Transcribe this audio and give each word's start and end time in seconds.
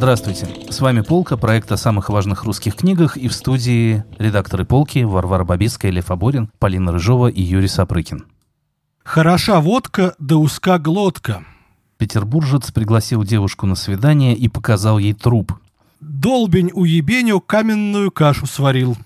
Здравствуйте, 0.00 0.48
с 0.70 0.80
вами 0.80 1.02
Полка, 1.02 1.36
проект 1.36 1.70
о 1.72 1.76
самых 1.76 2.08
важных 2.08 2.44
русских 2.44 2.74
книгах 2.74 3.18
и 3.18 3.28
в 3.28 3.34
студии 3.34 4.02
редакторы 4.18 4.64
Полки 4.64 5.00
Варвара 5.00 5.44
Бабицкая, 5.44 5.90
Лев 5.90 6.10
Аборин, 6.10 6.48
Полина 6.58 6.90
Рыжова 6.90 7.26
и 7.26 7.42
Юрий 7.42 7.68
Сапрыкин. 7.68 8.24
Хороша 9.04 9.60
водка, 9.60 10.14
да 10.18 10.38
узка 10.38 10.78
глотка. 10.78 11.44
Петербуржец 11.98 12.70
пригласил 12.72 13.24
девушку 13.24 13.66
на 13.66 13.74
свидание 13.74 14.34
и 14.34 14.48
показал 14.48 14.98
ей 14.98 15.12
труп. 15.12 15.52
Долбень 16.00 16.70
у 16.72 16.84
ебеню 16.84 17.38
каменную 17.42 18.10
кашу 18.10 18.46
сварил. 18.46 18.96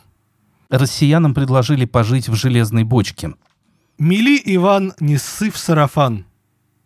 Россиянам 0.71 1.35
предложили 1.35 1.87
пожить 1.87 2.29
в 2.29 2.37
железной 2.37 2.85
бочке. 2.85 3.35
Мили 3.99 4.41
Иван 4.45 4.93
не 5.01 5.17
ссы 5.17 5.51
в 5.51 5.59
сарафан. 5.59 6.25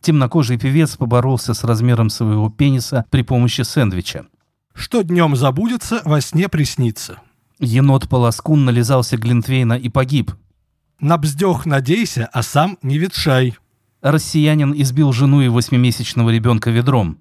Темнокожий 0.01 0.59
певец 0.59 0.97
поборолся 0.97 1.55
с 1.55 1.65
размером 1.65 2.11
своего 2.11 2.51
пениса 2.51 3.05
при 3.11 3.23
помощи 3.23 3.62
сэндвича. 3.62 4.27
Что 4.74 5.02
днем 5.02 5.34
забудется, 5.34 6.02
во 6.05 6.21
сне 6.21 6.48
приснится. 6.48 7.19
Енот-полоскун 7.59 8.65
нализался 8.65 9.16
Глинтвейна 9.16 9.74
и 9.74 9.88
погиб. 9.88 10.33
На 11.01 11.19
бздех 11.19 11.66
надейся, 11.66 12.29
а 12.33 12.43
сам 12.43 12.79
не 12.83 12.98
ветшай. 12.98 13.57
Россиянин 14.01 14.73
избил 14.80 15.12
жену 15.12 15.43
и 15.43 15.48
восьмимесячного 15.48 16.30
ребенка 16.30 16.71
ведром. 16.71 17.19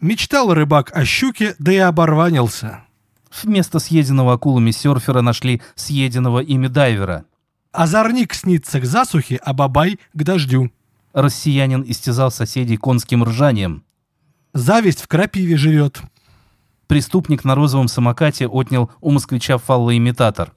Мечтал 0.00 0.52
рыбак 0.52 0.90
о 0.96 1.04
щуке, 1.04 1.54
да 1.58 1.72
и 1.72 1.76
оборванился. 1.76 2.84
Вместо 3.42 3.78
съеденного 3.78 4.34
акулами 4.34 4.70
серфера 4.70 5.20
нашли 5.20 5.62
съеденного 5.74 6.40
ими 6.40 6.66
дайвера. 6.66 7.24
Озорник 7.72 8.34
снится 8.34 8.80
к 8.80 8.84
засухе, 8.84 9.36
а 9.36 9.52
бабай 9.52 9.98
к 10.12 10.22
дождю. 10.22 10.70
Россиянин 11.18 11.84
истязал 11.86 12.30
соседей 12.30 12.76
конским 12.76 13.24
ржанием. 13.24 13.82
Зависть 14.54 15.02
в 15.02 15.08
крапиве 15.08 15.56
живет. 15.56 16.00
Преступник 16.86 17.44
на 17.44 17.54
розовом 17.54 17.88
самокате 17.88 18.46
отнял 18.46 18.90
у 19.00 19.10
москвича 19.10 19.58
фаллоимитатор. 19.58 20.52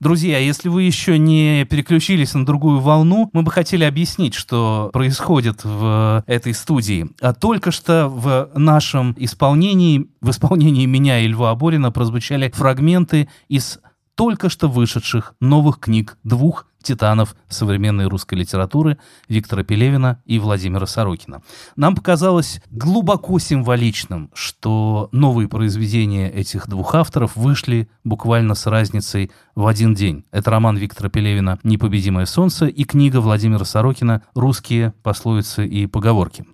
Друзья, 0.00 0.38
если 0.38 0.68
вы 0.68 0.82
еще 0.82 1.18
не 1.18 1.64
переключились 1.64 2.34
на 2.34 2.44
другую 2.44 2.80
волну, 2.80 3.30
мы 3.32 3.42
бы 3.42 3.50
хотели 3.50 3.84
объяснить, 3.84 4.34
что 4.34 4.90
происходит 4.92 5.60
в 5.64 6.24
этой 6.26 6.52
студии. 6.54 7.08
А 7.20 7.32
только 7.32 7.70
что 7.70 8.08
в 8.08 8.50
нашем 8.54 9.14
исполнении, 9.18 10.08
в 10.20 10.30
исполнении 10.30 10.86
меня 10.86 11.20
и 11.20 11.28
Льва 11.28 11.50
Аборина 11.50 11.92
прозвучали 11.92 12.50
фрагменты 12.50 13.28
из 13.48 13.78
только 14.16 14.48
что 14.48 14.68
вышедших 14.68 15.34
новых 15.40 15.78
книг 15.78 16.18
двух 16.24 16.66
титанов 16.86 17.34
современной 17.48 18.06
русской 18.06 18.34
литературы 18.34 18.98
Виктора 19.28 19.64
Пелевина 19.64 20.22
и 20.24 20.38
Владимира 20.38 20.86
Сорокина. 20.86 21.42
Нам 21.74 21.94
показалось 21.94 22.60
глубоко 22.70 23.38
символичным, 23.38 24.30
что 24.32 25.08
новые 25.12 25.48
произведения 25.48 26.30
этих 26.30 26.68
двух 26.68 26.94
авторов 26.94 27.36
вышли 27.36 27.88
буквально 28.04 28.54
с 28.54 28.66
разницей 28.66 29.30
в 29.54 29.66
один 29.66 29.94
день. 29.94 30.24
Это 30.30 30.50
роман 30.50 30.76
Виктора 30.76 31.08
Пелевина 31.10 31.58
«Непобедимое 31.64 32.26
солнце» 32.26 32.66
и 32.66 32.84
книга 32.84 33.20
Владимира 33.20 33.64
Сорокина 33.64 34.22
«Русские 34.34 34.94
пословицы 35.02 35.66
и 35.66 35.86
поговорки». 35.86 36.46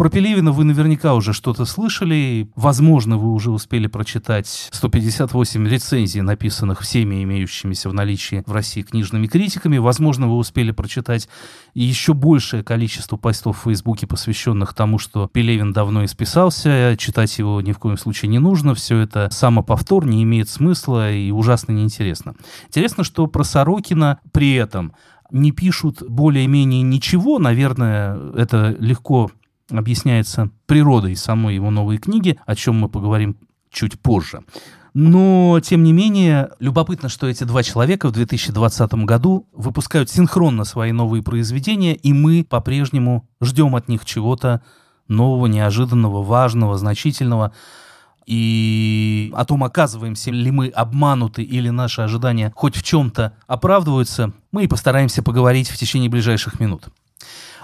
Про 0.00 0.08
Пелевина 0.08 0.50
вы 0.50 0.64
наверняка 0.64 1.12
уже 1.12 1.34
что-то 1.34 1.66
слышали. 1.66 2.50
Возможно, 2.56 3.18
вы 3.18 3.34
уже 3.34 3.50
успели 3.50 3.86
прочитать 3.86 4.70
158 4.72 5.68
рецензий, 5.68 6.22
написанных 6.22 6.80
всеми 6.80 7.22
имеющимися 7.22 7.90
в 7.90 7.92
наличии 7.92 8.42
в 8.46 8.52
России 8.52 8.80
книжными 8.80 9.26
критиками. 9.26 9.76
Возможно, 9.76 10.26
вы 10.26 10.38
успели 10.38 10.70
прочитать 10.70 11.28
еще 11.74 12.14
большее 12.14 12.64
количество 12.64 13.18
постов 13.18 13.58
в 13.58 13.64
Фейсбуке, 13.64 14.06
посвященных 14.06 14.72
тому, 14.72 14.98
что 14.98 15.28
Пелевин 15.28 15.74
давно 15.74 16.02
исписался, 16.06 16.96
читать 16.96 17.38
его 17.38 17.60
ни 17.60 17.72
в 17.72 17.78
коем 17.78 17.98
случае 17.98 18.30
не 18.30 18.38
нужно. 18.38 18.74
Все 18.74 18.96
это 19.00 19.28
самоповтор, 19.30 20.06
не 20.06 20.22
имеет 20.22 20.48
смысла 20.48 21.12
и 21.12 21.30
ужасно 21.30 21.72
неинтересно. 21.72 22.36
Интересно, 22.68 23.04
что 23.04 23.26
про 23.26 23.44
Сорокина 23.44 24.18
при 24.32 24.54
этом 24.54 24.94
не 25.30 25.52
пишут 25.52 26.02
более-менее 26.08 26.80
ничего, 26.80 27.38
наверное, 27.38 28.18
это 28.34 28.74
легко 28.78 29.30
объясняется 29.78 30.50
природой 30.66 31.16
самой 31.16 31.54
его 31.54 31.70
новой 31.70 31.98
книги, 31.98 32.38
о 32.46 32.54
чем 32.54 32.78
мы 32.80 32.88
поговорим 32.88 33.36
чуть 33.70 33.98
позже. 34.00 34.42
Но, 34.92 35.60
тем 35.62 35.84
не 35.84 35.92
менее, 35.92 36.50
любопытно, 36.58 37.08
что 37.08 37.28
эти 37.28 37.44
два 37.44 37.62
человека 37.62 38.08
в 38.08 38.12
2020 38.12 38.92
году 39.04 39.46
выпускают 39.52 40.10
синхронно 40.10 40.64
свои 40.64 40.90
новые 40.90 41.22
произведения, 41.22 41.94
и 41.94 42.12
мы 42.12 42.44
по-прежнему 42.44 43.28
ждем 43.40 43.76
от 43.76 43.88
них 43.88 44.04
чего-то 44.04 44.62
нового, 45.06 45.46
неожиданного, 45.46 46.22
важного, 46.22 46.76
значительного. 46.76 47.52
И 48.26 49.32
о 49.34 49.44
том, 49.44 49.64
оказываемся 49.64 50.30
ли 50.30 50.50
мы 50.50 50.68
обмануты 50.68 51.42
или 51.42 51.68
наши 51.68 52.00
ожидания 52.02 52.52
хоть 52.54 52.76
в 52.76 52.82
чем-то 52.82 53.34
оправдываются, 53.46 54.32
мы 54.52 54.64
и 54.64 54.68
постараемся 54.68 55.22
поговорить 55.22 55.68
в 55.68 55.76
течение 55.76 56.10
ближайших 56.10 56.60
минут. 56.60 56.88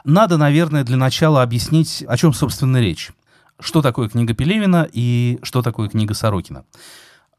Надо, 0.07 0.37
наверное, 0.37 0.85
для 0.85 0.97
начала 0.97 1.43
объяснить, 1.43 2.05
о 2.07 2.17
чем, 2.17 2.33
собственно, 2.33 2.81
речь. 2.81 3.11
Что 3.59 3.83
такое 3.83 4.09
книга 4.09 4.35
Пелевина 4.35 4.89
и 4.93 5.41
что 5.43 5.63
такое 5.63 5.89
книга 5.89 6.15
Сорокина. 6.15 6.65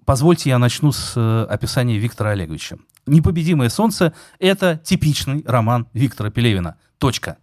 Позвольте 0.03 0.49
я 0.49 0.59
начну 0.59 0.91
с 0.91 1.13
э, 1.15 1.45
описания 1.49 1.97
Виктора 1.97 2.31
Олеговича. 2.31 2.77
«Непобедимое 3.05 3.69
солнце»— 3.69 4.13
это 4.39 4.81
типичный 4.83 5.45
роман 5.47 5.87
Виктора 5.93 6.29
Пелевина. 6.29 6.75
Точка. 6.97 7.37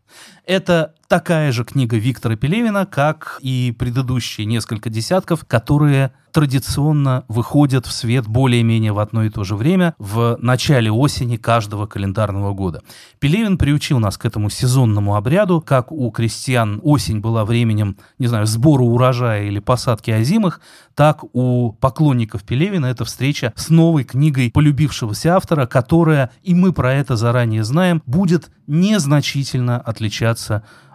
Это 0.44 0.94
такая 1.08 1.52
же 1.52 1.64
книга 1.64 1.96
Виктора 1.96 2.36
Пелевина, 2.36 2.86
как 2.86 3.38
и 3.40 3.74
предыдущие 3.78 4.46
несколько 4.46 4.90
десятков, 4.90 5.44
которые 5.46 6.12
традиционно 6.32 7.24
выходят 7.28 7.86
в 7.86 7.92
свет 7.92 8.26
более-менее 8.26 8.92
в 8.92 8.98
одно 8.98 9.22
и 9.22 9.30
то 9.30 9.44
же 9.44 9.54
время 9.54 9.94
в 9.98 10.36
начале 10.40 10.90
осени 10.90 11.36
каждого 11.36 11.86
календарного 11.86 12.52
года. 12.52 12.82
Пелевин 13.20 13.56
приучил 13.56 14.00
нас 14.00 14.18
к 14.18 14.24
этому 14.24 14.50
сезонному 14.50 15.14
обряду, 15.14 15.60
как 15.60 15.92
у 15.92 16.10
крестьян 16.10 16.80
осень 16.82 17.20
была 17.20 17.44
временем, 17.44 17.96
не 18.18 18.26
знаю, 18.26 18.46
сбора 18.46 18.82
урожая 18.82 19.44
или 19.44 19.60
посадки 19.60 20.10
озимых, 20.10 20.60
так 20.96 21.22
у 21.32 21.70
поклонников 21.70 22.42
Пелевина 22.42 22.86
это 22.86 23.04
встреча 23.04 23.52
с 23.54 23.68
новой 23.70 24.02
книгой 24.02 24.50
полюбившегося 24.50 25.36
автора, 25.36 25.66
которая, 25.66 26.32
и 26.42 26.52
мы 26.52 26.72
про 26.72 26.94
это 26.94 27.14
заранее 27.14 27.62
знаем, 27.62 28.02
будет 28.06 28.50
незначительно 28.66 29.78
отличаться 29.80 30.03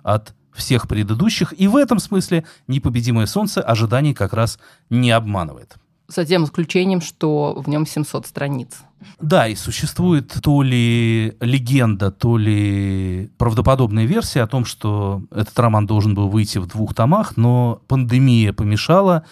от 0.04 0.34
всех 0.54 0.88
предыдущих, 0.88 1.54
и 1.58 1.68
в 1.68 1.76
этом 1.76 2.00
смысле 2.00 2.46
«Непобедимое 2.68 3.26
солнце» 3.26 3.62
ожиданий 3.62 4.14
как 4.14 4.34
раз 4.34 4.60
не 4.90 5.12
обманывает. 5.12 5.76
За 6.08 6.26
тем 6.26 6.44
исключением, 6.44 7.02
что 7.02 7.54
в 7.62 7.70
нем 7.70 7.86
700 7.86 8.26
страниц. 8.26 8.80
Да, 9.22 9.48
и 9.48 9.56
существует 9.56 10.34
то 10.42 10.62
ли 10.64 11.36
легенда, 11.40 12.12
то 12.12 12.38
ли 12.38 13.30
правдоподобная 13.38 14.06
версия 14.06 14.42
о 14.42 14.48
том, 14.48 14.66
что 14.66 15.22
этот 15.32 15.58
роман 15.60 15.86
должен 15.86 16.16
был 16.16 16.28
выйти 16.28 16.58
в 16.58 16.66
двух 16.66 16.94
томах, 16.94 17.38
но 17.38 17.82
пандемия 17.88 18.54
помешала. 18.54 19.24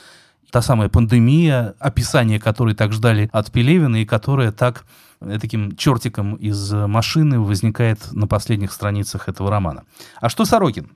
Та 0.52 0.62
самая 0.62 0.88
пандемия, 0.88 1.74
описание 1.80 2.40
которой 2.40 2.76
так 2.76 2.94
ждали 2.94 3.30
от 3.34 3.52
Пелевина 3.52 3.98
и 3.98 4.06
которая 4.06 4.52
так 4.52 4.86
таким 5.20 5.76
чертиком 5.76 6.36
из 6.36 6.72
машины 6.72 7.40
возникает 7.40 8.12
на 8.12 8.28
последних 8.28 8.72
страницах 8.72 9.30
этого 9.30 9.50
романа. 9.50 9.84
А 10.22 10.30
что 10.30 10.46
Сорокин? 10.46 10.92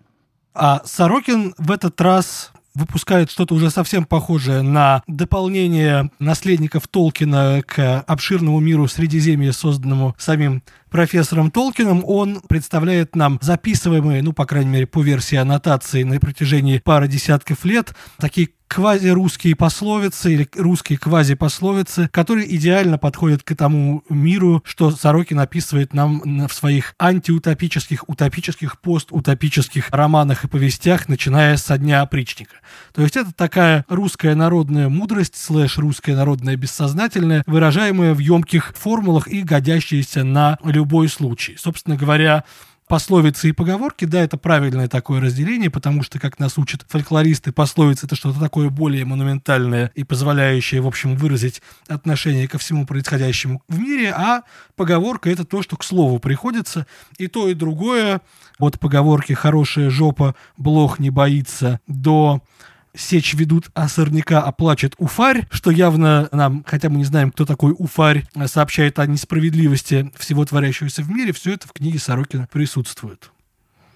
А 0.53 0.81
Сорокин 0.85 1.53
в 1.57 1.71
этот 1.71 1.99
раз 2.01 2.51
выпускает 2.73 3.29
что-то 3.29 3.53
уже 3.55 3.69
совсем 3.69 4.05
похожее 4.05 4.61
на 4.61 5.03
дополнение 5.07 6.09
наследников 6.19 6.87
Толкина 6.87 7.61
к 7.65 8.01
обширному 8.07 8.59
миру 8.59 8.87
Средиземья, 8.87 9.51
созданному 9.51 10.15
самим 10.17 10.63
профессором 10.91 11.49
Толкином. 11.49 12.03
Он 12.05 12.41
представляет 12.47 13.15
нам 13.15 13.39
записываемые, 13.41 14.21
ну, 14.21 14.33
по 14.33 14.45
крайней 14.45 14.69
мере, 14.69 14.85
по 14.85 15.01
версии 15.01 15.37
аннотации 15.37 16.03
на 16.03 16.19
протяжении 16.19 16.77
пары 16.77 17.07
десятков 17.07 17.65
лет, 17.65 17.95
такие 18.19 18.49
квазирусские 18.71 19.53
пословицы 19.57 20.33
или 20.33 20.47
русские 20.55 20.97
квазипословицы, 20.97 22.07
которые 22.07 22.55
идеально 22.55 22.97
подходят 22.97 23.43
к 23.43 23.53
тому 23.53 24.01
миру, 24.09 24.63
что 24.65 24.91
Сорокин 24.91 25.41
описывает 25.41 25.93
нам 25.93 26.47
в 26.47 26.53
своих 26.53 26.95
антиутопических, 26.97 28.07
утопических, 28.07 28.79
постутопических 28.79 29.89
романах 29.89 30.45
и 30.45 30.47
повестях, 30.47 31.09
начиная 31.09 31.57
со 31.57 31.77
дня 31.77 32.01
опричника. 32.01 32.55
То 32.93 33.01
есть 33.01 33.17
это 33.17 33.33
такая 33.33 33.83
русская 33.89 34.35
народная 34.35 34.87
мудрость, 34.87 35.35
слэш 35.35 35.77
русская 35.77 36.15
народная 36.15 36.55
бессознательная, 36.55 37.43
выражаемая 37.47 38.13
в 38.13 38.19
емких 38.19 38.73
формулах 38.77 39.27
и 39.27 39.41
годящаяся 39.41 40.23
на 40.23 40.57
любой 40.63 40.80
случай. 41.07 41.55
Собственно 41.57 41.95
говоря, 41.95 42.43
пословицы 42.91 43.47
и 43.47 43.51
поговорки, 43.53 44.03
да, 44.03 44.21
это 44.21 44.35
правильное 44.35 44.89
такое 44.89 45.21
разделение, 45.21 45.69
потому 45.69 46.03
что, 46.03 46.19
как 46.19 46.39
нас 46.39 46.57
учат 46.57 46.85
фольклористы, 46.89 47.53
пословицы— 47.53 48.05
это 48.07 48.17
что-то 48.17 48.37
такое 48.37 48.69
более 48.69 49.05
монументальное 49.05 49.93
и 49.95 50.03
позволяющее, 50.03 50.81
в 50.81 50.87
общем, 50.87 51.15
выразить 51.15 51.61
отношение 51.87 52.49
ко 52.49 52.57
всему 52.57 52.85
происходящему 52.85 53.63
в 53.69 53.79
мире, 53.79 54.11
а 54.11 54.43
поговорка— 54.75 55.29
это 55.31 55.45
то, 55.45 55.61
что 55.61 55.77
к 55.77 55.85
слову 55.85 56.19
приходится, 56.19 56.85
и 57.17 57.27
то, 57.27 57.47
и 57.47 57.53
другое, 57.53 58.19
от 58.59 58.77
поговорки 58.77 59.31
«хорошая 59.31 59.89
жопа, 59.89 60.35
блох 60.57 60.99
не 60.99 61.11
боится» 61.11 61.79
до 61.87 62.41
сечь 62.95 63.33
ведут, 63.33 63.69
а 63.73 63.87
сорняка 63.87 64.41
оплачет 64.41 64.95
уфарь, 64.97 65.47
что 65.51 65.71
явно 65.71 66.29
нам, 66.31 66.63
хотя 66.65 66.89
мы 66.89 66.97
не 66.97 67.05
знаем, 67.05 67.31
кто 67.31 67.45
такой 67.45 67.73
уфарь, 67.77 68.25
сообщает 68.47 68.99
о 68.99 69.05
несправедливости 69.05 70.11
всего 70.17 70.45
творящегося 70.45 71.03
в 71.03 71.09
мире, 71.09 71.33
все 71.33 71.53
это 71.53 71.67
в 71.67 71.73
книге 71.73 71.99
Сорокина 71.99 72.47
присутствует. 72.51 73.31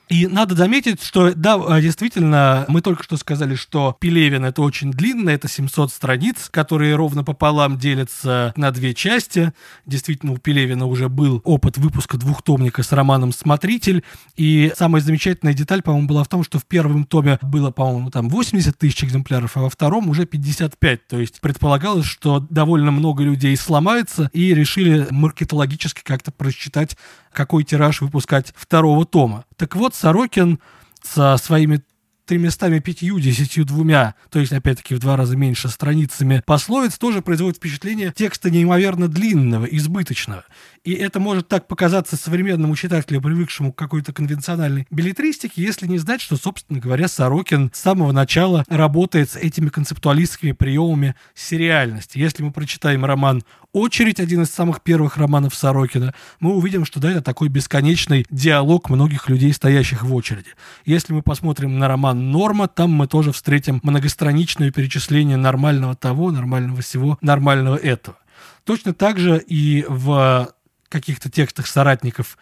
И 0.08 0.28
надо 0.28 0.54
заметить, 0.56 1.02
что, 1.02 1.34
да, 1.34 1.56
а, 1.56 1.82
действительно, 1.82 2.66
мы 2.68 2.82
только 2.82 3.04
что 3.04 3.18
сказали, 3.18 3.56
что 3.56 3.98
Пелевин— 4.00 4.46
это 4.46 4.62
очень 4.62 4.92
длинно, 4.92 5.32
это 5.32 5.48
700 5.48 5.92
страниц, 5.92 6.48
которые 6.52 6.96
ровно 6.96 7.24
пополам 7.24 7.80
делятся 7.80 8.54
на 8.56 8.72
две 8.72 8.94
части. 8.94 9.52
Действительно, 9.88 10.34
у 10.34 10.38
Пелевина 10.38 10.86
уже 10.86 11.10
был 11.10 11.42
опыт 11.44 11.80
выпуска 11.80 12.18
двухтомника 12.18 12.84
с 12.84 12.92
романом 12.92 13.32
«Смотритель», 13.32 14.04
и 14.36 14.72
самая 14.78 15.02
замечательная 15.02 15.54
деталь, 15.54 15.82
по-моему, 15.82 16.08
была 16.08 16.24
в 16.24 16.28
том, 16.28 16.44
что 16.44 16.60
в 16.60 16.66
первом 16.66 17.06
томе 17.06 17.40
было, 17.42 17.72
по-моему, 17.72 18.12
там 18.12 18.30
80 18.30 18.78
тысяч 18.78 19.04
экземпляров, 19.04 19.58
а 19.58 19.62
во 19.62 19.70
втором 19.70 20.10
уже 20.10 20.28
55. 20.28 21.08
То 21.08 21.20
есть 21.20 21.42
предполагалось, 21.42 22.06
что 22.06 22.40
довольно 22.40 22.92
много 22.92 23.24
людей 23.24 23.58
сломается, 23.58 24.30
и 24.34 24.54
решили 24.54 25.08
маркетологически 25.10 26.02
как-то 26.04 26.32
просчитать 26.32 26.96
какой 27.36 27.64
тираж 27.64 28.02
выпускать 28.02 28.54
второго 28.56 29.06
тома. 29.06 29.46
Так 29.58 29.76
вот, 29.76 29.94
Сорокин 29.94 30.60
со 31.04 31.38
своими 31.38 31.84
тремястами 32.26 32.80
пятью, 32.80 33.20
десятью 33.20 33.66
двумя, 33.66 34.16
то 34.30 34.40
есть, 34.40 34.52
опять-таки, 34.52 34.96
в 34.96 35.00
два 35.00 35.16
раза 35.16 35.38
меньше 35.38 35.70
страницами 35.70 36.44
пословиц, 36.46 36.98
тоже 36.98 37.22
производит 37.22 37.58
впечатление 37.58 38.14
текста 38.16 38.50
неимоверно 38.50 39.08
длинного, 39.08 39.66
избыточного. 39.66 40.44
И 40.84 40.94
это 40.94 41.20
может 41.20 41.48
так 41.48 41.68
показаться 41.68 42.16
современному 42.16 42.76
читателю, 42.76 43.22
привыкшему 43.22 43.74
к 43.74 43.78
какой-то 43.78 44.14
конвенциональной 44.14 44.86
билетристике, 44.92 45.62
если 45.62 45.88
не 45.88 45.98
знать, 45.98 46.22
что, 46.22 46.38
собственно 46.38 46.80
говоря, 46.80 47.08
Сорокин 47.08 47.72
с 47.74 47.80
самого 47.80 48.12
начала 48.12 48.64
работает 48.68 49.32
с 49.32 49.36
этими 49.36 49.70
концептуалистскими 49.70 50.52
приемами 50.52 51.16
сериальности. 51.34 52.20
Если 52.20 52.44
мы 52.44 52.52
прочитаем 52.52 53.06
роман 53.06 53.44
«Очередь», 53.72 54.20
один 54.20 54.44
из 54.44 54.52
самых 54.52 54.82
первых 54.82 55.18
романов 55.18 55.56
Сорокина, 55.56 56.14
мы 56.40 56.56
увидим, 56.56 56.86
что 56.86 57.00
да, 57.00 57.12
это 57.12 57.22
такой 57.22 57.50
бесконечный 57.50 58.26
диалог 58.30 58.90
многих 58.90 59.28
людей, 59.28 59.52
стоящих 59.54 60.04
в 60.04 60.14
очереди. 60.14 60.50
Если 60.86 61.14
мы 61.14 61.22
посмотрим 61.22 61.80
на 61.80 61.88
роман 61.88 62.15
«Норма», 62.16 62.68
там 62.68 62.92
мы 62.92 63.08
тоже 63.08 63.32
встретим 63.32 63.80
многостраничное 63.84 64.72
перечисление 64.72 65.38
нормального 65.38 65.96
того, 65.96 66.32
нормального 66.32 66.82
всего, 66.82 67.18
нормального 67.22 67.76
этого. 67.76 68.18
Точно 68.64 68.94
так 68.94 69.20
же 69.20 69.44
и 69.48 69.86
в 69.88 70.50
каких-то 70.90 71.30
текстах 71.30 71.68
соратников 71.68 72.38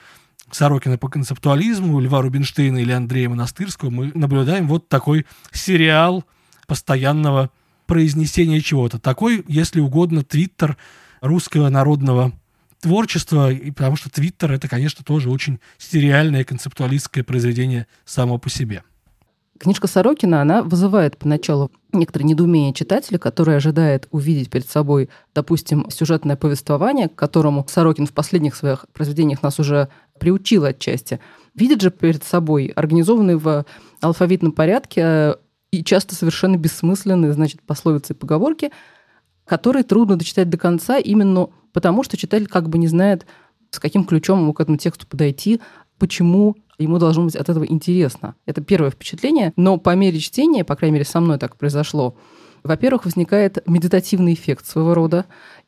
Сорокина 0.52 0.98
по 0.98 1.10
концептуализму, 1.10 2.00
Льва 2.00 2.22
Рубинштейна 2.22 2.78
или 2.78 2.92
Андрея 2.92 3.30
Монастырского, 3.30 3.90
мы 3.90 4.12
наблюдаем 4.14 4.68
вот 4.68 4.88
такой 4.88 5.26
сериал 5.52 6.24
постоянного 6.68 7.50
произнесения 7.88 8.62
чего-то. 8.62 9.00
Такой, 9.00 9.44
если 9.48 9.80
угодно, 9.80 10.24
твиттер 10.24 10.78
русского 11.22 11.70
народного 11.70 12.32
творчества, 12.80 13.52
и 13.52 13.72
потому 13.72 13.96
что 13.96 14.10
твиттер 14.10 14.52
это, 14.52 14.68
конечно, 14.68 15.04
тоже 15.04 15.30
очень 15.30 15.60
сериальное 15.78 16.44
концептуалистское 16.44 17.24
произведение 17.24 17.88
само 18.06 18.38
по 18.38 18.50
себе. 18.50 18.84
Книжка 19.60 19.88
Сорокина, 19.88 20.42
она 20.42 20.64
вызывает 20.64 21.18
поначалу 21.18 21.72
некоторое 21.92 22.26
недоумение 22.26 22.74
читателя, 22.74 23.20
который 23.20 23.56
ожидает 23.56 24.08
увидеть 24.12 24.50
перед 24.50 24.68
собой, 24.68 25.10
допустим, 25.36 25.90
сюжетное 25.90 26.36
повествование, 26.36 27.08
к 27.08 27.16
которому 27.16 27.66
Сорокин 27.70 28.08
в 28.08 28.14
последних 28.14 28.56
своих 28.56 28.86
произведениях 28.94 29.44
нас 29.44 29.60
уже 29.60 29.90
приучил 30.20 30.66
отчасти. 30.66 31.20
Видит 31.54 31.82
же 31.82 31.92
перед 31.92 32.24
собой 32.24 32.68
организованный 32.76 33.36
в 33.36 33.66
алфавитном 34.02 34.54
порядке 34.54 35.02
э, 35.04 35.36
и 35.72 35.84
часто 35.84 36.16
совершенно 36.16 36.58
бессмысленные, 36.58 37.34
значит, 37.34 37.62
пословицы 37.62 38.14
и 38.14 38.16
поговорки, 38.16 38.72
которые 39.46 39.84
трудно 39.84 40.18
дочитать 40.18 40.50
до 40.50 40.58
конца 40.58 40.98
именно 40.98 41.50
потому, 41.74 42.04
что 42.04 42.18
читатель 42.18 42.48
как 42.48 42.70
бы 42.70 42.78
не 42.78 42.88
знает, 42.88 43.26
с 43.70 43.80
каким 43.80 44.06
ключом 44.06 44.42
ему 44.42 44.54
к 44.54 44.62
этому 44.62 44.78
тексту 44.78 45.08
подойти, 45.08 45.62
почему 46.04 46.58
ему 46.78 47.00
должно 47.00 47.24
быть 47.24 47.38
от 47.38 47.48
этого 47.48 47.64
интересно. 47.64 48.36
Это 48.46 48.60
первое 48.60 48.92
впечатление, 48.92 49.54
но 49.56 49.78
по 49.78 49.96
мере 49.96 50.20
чтения, 50.20 50.66
по 50.66 50.76
крайней 50.76 50.96
мере, 50.96 51.06
со 51.06 51.22
мной 51.22 51.38
так 51.38 51.56
произошло, 51.56 52.18
во-первых, 52.62 53.06
возникает 53.06 53.66
медитативный 53.70 54.34
эффект 54.34 54.66
своего 54.66 54.96
рода, 54.96 55.24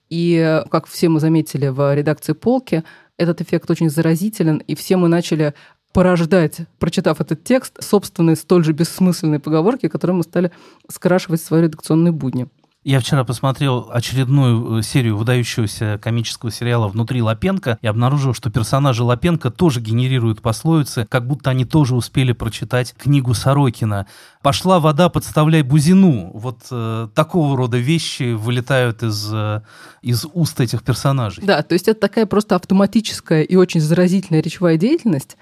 и, 0.10 0.62
как 0.70 0.88
все 0.88 1.08
мы 1.08 1.22
заметили 1.22 1.68
в 1.68 1.96
редакции 1.96 2.34
«Полки», 2.34 2.84
этот 3.16 3.40
эффект 3.40 3.72
очень 3.72 3.90
заразителен, 3.90 4.58
и 4.58 4.76
все 4.76 4.98
мы 4.98 5.08
начали 5.08 5.54
порождать, 5.94 6.64
прочитав 6.80 7.22
этот 7.22 7.46
текст, 7.46 7.82
собственные 7.82 8.36
столь 8.36 8.66
же 8.66 8.74
бессмысленные 8.74 9.40
поговорки, 9.40 9.88
которые 9.88 10.18
мы 10.18 10.24
стали 10.24 10.52
скрашивать 10.90 11.40
в 11.40 11.46
свои 11.46 11.62
редакционные 11.62 12.12
будни. 12.12 12.50
Я 12.86 13.00
вчера 13.00 13.24
посмотрел 13.24 13.90
очередную 13.92 14.78
э, 14.78 14.84
серию 14.84 15.18
выдающегося 15.18 16.00
комического 16.00 16.52
сериала 16.52 16.88
«Внутри 16.88 17.20
Лапенко» 17.20 17.80
и 17.82 17.88
обнаружил, 17.88 18.36
что 18.36 18.52
персонажи 18.52 19.04
Лапенко 19.04 19.50
тоже 19.50 19.82
генерируют 19.82 20.44
пословицы, 20.44 21.08
как 21.10 21.26
будто 21.26 21.50
они 21.50 21.66
тоже 21.66 21.96
успели 21.96 22.32
прочитать 22.32 22.94
книгу 22.96 23.34
Сорокина. 23.34 24.06
«Пошла 24.44 24.80
вода, 24.80 25.10
подставляй 25.10 25.64
бузину». 25.64 26.30
Вот 26.36 26.60
э, 26.70 27.08
такого 27.16 27.58
рода 27.58 27.78
вещи 27.78 28.34
вылетают 28.34 29.02
из, 29.02 29.34
э, 29.34 29.64
из 30.04 30.28
уст 30.32 30.62
этих 30.62 30.84
персонажей. 30.84 31.44
Да, 31.44 31.64
то 31.64 31.74
есть 31.74 31.88
это 31.88 32.00
такая 32.00 32.28
просто 32.28 32.56
автоматическая 32.56 33.42
и 33.42 33.56
очень 33.56 33.82
заразительная 33.82 34.44
речевая 34.44 34.78
деятельность, 34.78 35.38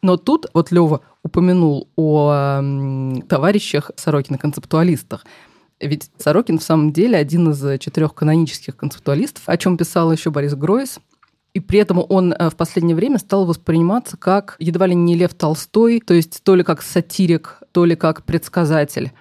но 0.00 0.16
тут 0.16 0.46
вот 0.54 0.70
Лева 0.70 1.00
упомянул 1.24 1.88
о 1.96 2.62
товарищах 3.28 3.90
Сорокина-концептуалистах– 3.96 5.24
ведь 5.86 6.10
Сорокин 6.18 6.58
в 6.58 6.62
самом 6.62 6.92
деле 6.92 7.18
один 7.18 7.50
из 7.50 7.80
четырех 7.80 8.14
канонических 8.14 8.76
концептуалистов, 8.76 9.42
о 9.46 9.56
чем 9.56 9.76
писал 9.76 10.12
еще 10.12 10.30
Борис 10.30 10.54
Гройс. 10.54 10.98
И 11.52 11.60
при 11.60 11.78
этом 11.78 12.04
он 12.08 12.32
э, 12.32 12.50
в 12.50 12.56
последнее 12.56 12.96
время 12.96 13.18
стал 13.18 13.46
восприниматься 13.46 14.16
как 14.16 14.56
едва 14.58 14.86
ли 14.88 14.94
не 14.94 15.14
Лев 15.14 15.34
Толстой, 15.34 16.00
то 16.00 16.12
есть 16.12 16.42
то 16.42 16.56
ли 16.56 16.64
как 16.64 16.82
сатирик, 16.82 17.60
то 17.70 17.84
ли 17.84 17.94
как 17.94 18.24
предсказатель. 18.24 19.12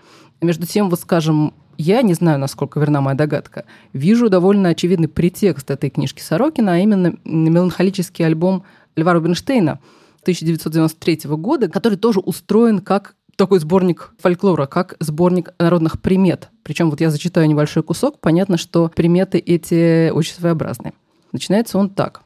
Между 0.41 0.65
тем, 0.65 0.89
вот 0.89 0.99
скажем, 0.99 1.53
я 1.77 2.01
не 2.01 2.15
знаю, 2.15 2.39
насколько 2.39 2.79
верна 2.79 3.01
моя 3.01 3.15
догадка, 3.15 3.65
вижу 3.93 4.29
довольно 4.29 4.69
очевидный 4.69 5.07
претекст 5.07 5.69
этой 5.69 5.89
книжки 5.89 6.21
Сорокина, 6.21 6.73
а 6.73 6.77
именно 6.77 7.15
меланхолический 7.23 8.25
альбом 8.25 8.63
Льва 8.95 9.13
Рубинштейна 9.13 9.79
1993 10.21 11.29
года, 11.31 11.69
который 11.69 11.97
тоже 11.97 12.19
устроен 12.19 12.79
как 12.79 13.15
такой 13.35 13.59
сборник 13.59 14.13
фольклора, 14.19 14.65
как 14.65 14.95
сборник 14.99 15.53
народных 15.59 16.01
примет. 16.01 16.49
Причем 16.63 16.89
вот 16.89 17.01
я 17.01 17.09
зачитаю 17.09 17.47
небольшой 17.47 17.83
кусок, 17.83 18.19
понятно, 18.19 18.57
что 18.57 18.89
приметы 18.89 19.37
эти 19.39 20.09
очень 20.09 20.35
своеобразные. 20.35 20.93
Начинается 21.31 21.77
он 21.77 21.89
так. 21.89 22.21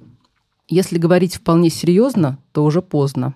Если 0.67 0.97
говорить 0.97 1.35
вполне 1.35 1.69
серьезно, 1.69 2.39
то 2.51 2.63
уже 2.65 2.81
поздно. 2.81 3.35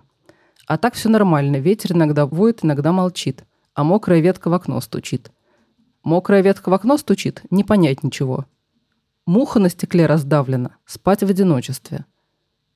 А 0.68 0.78
так 0.78 0.96
все 0.96 1.10
нормально. 1.10 1.58
Ветер 1.58 1.94
иногда 1.94 2.26
воет, 2.26 2.64
иногда 2.64 2.92
молчит. 2.92 3.46
А 3.74 3.84
мокрая 3.84 4.20
ветка 4.20 4.50
в 4.50 4.54
окно 4.54 4.82
стучит. 4.82 5.32
Мокрая 6.04 6.42
ветка 6.42 6.70
в 6.70 6.74
окно 6.74 6.98
стучит, 6.98 7.44
не 7.52 7.64
понять 7.64 8.04
ничего. 8.04 8.46
Муха 9.26 9.60
на 9.60 9.70
стекле 9.70 10.08
раздавлена, 10.08 10.78
спать 10.86 11.22
в 11.22 11.30
одиночестве. 11.30 12.06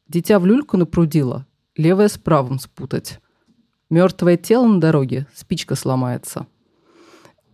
Дитя 0.07 0.39
в 0.39 0.45
люльку 0.45 0.77
напрудило, 0.77 1.47
левое 1.75 2.07
с 2.07 2.17
правым 2.17 2.59
спутать. 2.59 3.19
Мертвое 3.89 4.37
тело 4.37 4.65
на 4.65 4.79
дороге, 4.79 5.27
спичка 5.35 5.75
сломается. 5.75 6.47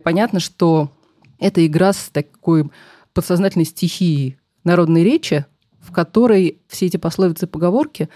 Понятно, 0.02 0.40
что 0.40 0.90
это 1.38 1.64
игра 1.66 1.92
с 1.92 2.08
такой 2.10 2.70
подсознательной 3.12 3.66
стихией 3.66 4.38
народной 4.64 5.04
речи, 5.04 5.44
в 5.80 5.92
которой 5.92 6.60
все 6.68 6.86
эти 6.86 6.96
пословицы 6.96 7.44
и 7.44 7.48
поговорки, 7.48 8.08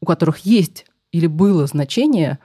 у 0.00 0.06
которых 0.06 0.38
есть 0.38 0.86
или 1.10 1.26
было 1.26 1.66
значение, 1.66 2.38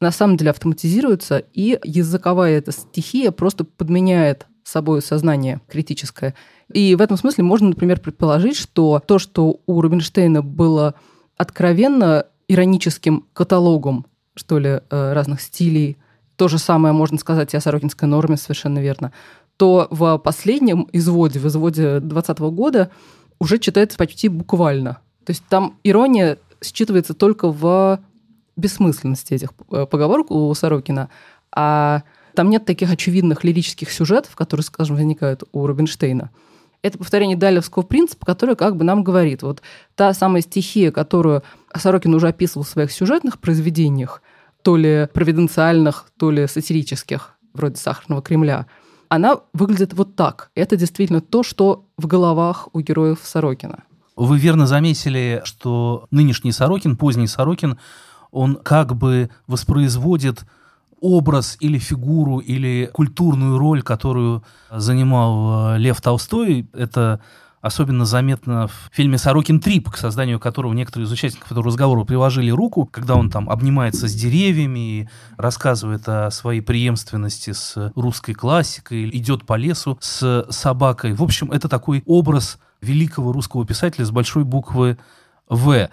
на 0.00 0.10
самом 0.10 0.36
деле 0.36 0.50
автоматизируются, 0.50 1.38
и 1.38 1.78
языковая 1.84 2.58
эта 2.58 2.72
стихия 2.72 3.30
просто 3.30 3.64
подменяет 3.64 4.46
собой 4.62 5.02
сознание 5.02 5.60
критическое. 5.68 6.34
И 6.72 6.94
в 6.94 7.00
этом 7.00 7.16
смысле 7.16 7.44
можно, 7.44 7.68
например, 7.68 8.00
предположить, 8.00 8.56
что 8.56 9.02
то, 9.04 9.18
что 9.18 9.60
у 9.66 9.80
Рубинштейна 9.80 10.42
было 10.42 10.94
откровенно 11.36 12.26
ироническим 12.48 13.26
каталогом 13.32 14.06
что 14.40 14.58
ли, 14.58 14.80
э, 14.90 15.12
разных 15.12 15.40
стилей. 15.40 15.96
То 16.36 16.48
же 16.48 16.58
самое 16.58 16.94
можно 16.94 17.18
сказать 17.18 17.52
и 17.52 17.56
о 17.56 17.60
сорокинской 17.60 18.08
норме, 18.08 18.36
совершенно 18.36 18.78
верно. 18.78 19.12
То 19.56 19.86
в 19.90 20.16
последнем 20.18 20.88
изводе, 20.92 21.38
в 21.38 21.46
изводе 21.46 22.00
2020 22.00 22.38
года, 22.50 22.90
уже 23.38 23.58
читается 23.58 23.98
почти 23.98 24.28
буквально. 24.28 24.98
То 25.24 25.32
есть 25.32 25.44
там 25.48 25.76
ирония 25.84 26.38
считывается 26.62 27.12
только 27.12 27.50
в 27.50 28.00
бессмысленности 28.56 29.34
этих 29.34 29.50
э, 29.70 29.86
поговорок 29.86 30.30
у 30.30 30.52
Сорокина, 30.54 31.10
а 31.52 32.02
там 32.34 32.48
нет 32.48 32.64
таких 32.64 32.90
очевидных 32.90 33.44
лирических 33.44 33.90
сюжетов, 33.90 34.34
которые, 34.36 34.64
скажем, 34.64 34.96
возникают 34.96 35.44
у 35.52 35.66
Рубинштейна. 35.66 36.30
Это 36.82 36.96
повторение 36.96 37.36
Далевского 37.36 37.82
принципа, 37.82 38.24
который 38.24 38.56
как 38.56 38.76
бы 38.76 38.84
нам 38.84 39.04
говорит, 39.04 39.42
вот 39.42 39.60
та 39.94 40.14
самая 40.14 40.40
стихия, 40.40 40.90
которую 40.90 41.42
Сорокин 41.74 42.14
уже 42.14 42.28
описывал 42.28 42.64
в 42.64 42.68
своих 42.68 42.90
сюжетных 42.90 43.38
произведениях, 43.38 44.22
то 44.62 44.76
ли 44.76 45.08
провиденциальных, 45.12 46.06
то 46.18 46.30
ли 46.30 46.46
сатирических, 46.46 47.36
вроде 47.52 47.76
«Сахарного 47.76 48.22
Кремля», 48.22 48.66
она 49.08 49.38
выглядит 49.52 49.92
вот 49.92 50.14
так. 50.14 50.50
Это 50.54 50.76
действительно 50.76 51.20
то, 51.20 51.42
что 51.42 51.86
в 51.98 52.06
головах 52.06 52.68
у 52.72 52.80
героев 52.80 53.18
Сорокина. 53.22 53.82
Вы 54.16 54.38
верно 54.38 54.66
заметили, 54.66 55.42
что 55.44 56.06
нынешний 56.10 56.52
Сорокин, 56.52 56.96
поздний 56.96 57.26
Сорокин, 57.26 57.78
он 58.30 58.56
как 58.56 58.94
бы 58.94 59.30
воспроизводит 59.46 60.44
образ 61.00 61.56
или 61.60 61.78
фигуру 61.78 62.38
или 62.38 62.88
культурную 62.92 63.58
роль, 63.58 63.82
которую 63.82 64.44
занимал 64.70 65.74
э, 65.74 65.78
Лев 65.78 66.00
Толстой. 66.00 66.68
Это 66.72 67.20
Особенно 67.60 68.06
заметно 68.06 68.68
в 68.68 68.90
фильме 68.90 69.18
«Сорокин 69.18 69.60
трип», 69.60 69.90
к 69.90 69.96
созданию 69.98 70.40
которого 70.40 70.72
некоторые 70.72 71.06
из 71.06 71.12
участников 71.12 71.52
этого 71.52 71.66
разговора 71.66 72.04
приложили 72.04 72.50
руку, 72.50 72.86
когда 72.86 73.16
он 73.16 73.28
там 73.28 73.50
обнимается 73.50 74.08
с 74.08 74.14
деревьями 74.14 74.78
и 74.78 75.08
рассказывает 75.36 76.08
о 76.08 76.30
своей 76.30 76.62
преемственности 76.62 77.52
с 77.52 77.92
русской 77.94 78.32
классикой, 78.32 79.10
идет 79.10 79.44
по 79.44 79.56
лесу 79.56 79.98
с 80.00 80.46
собакой. 80.48 81.12
В 81.12 81.22
общем, 81.22 81.52
это 81.52 81.68
такой 81.68 82.02
образ 82.06 82.58
великого 82.80 83.30
русского 83.30 83.66
писателя 83.66 84.06
с 84.06 84.10
большой 84.10 84.44
буквы 84.44 84.96
«В». 85.48 85.90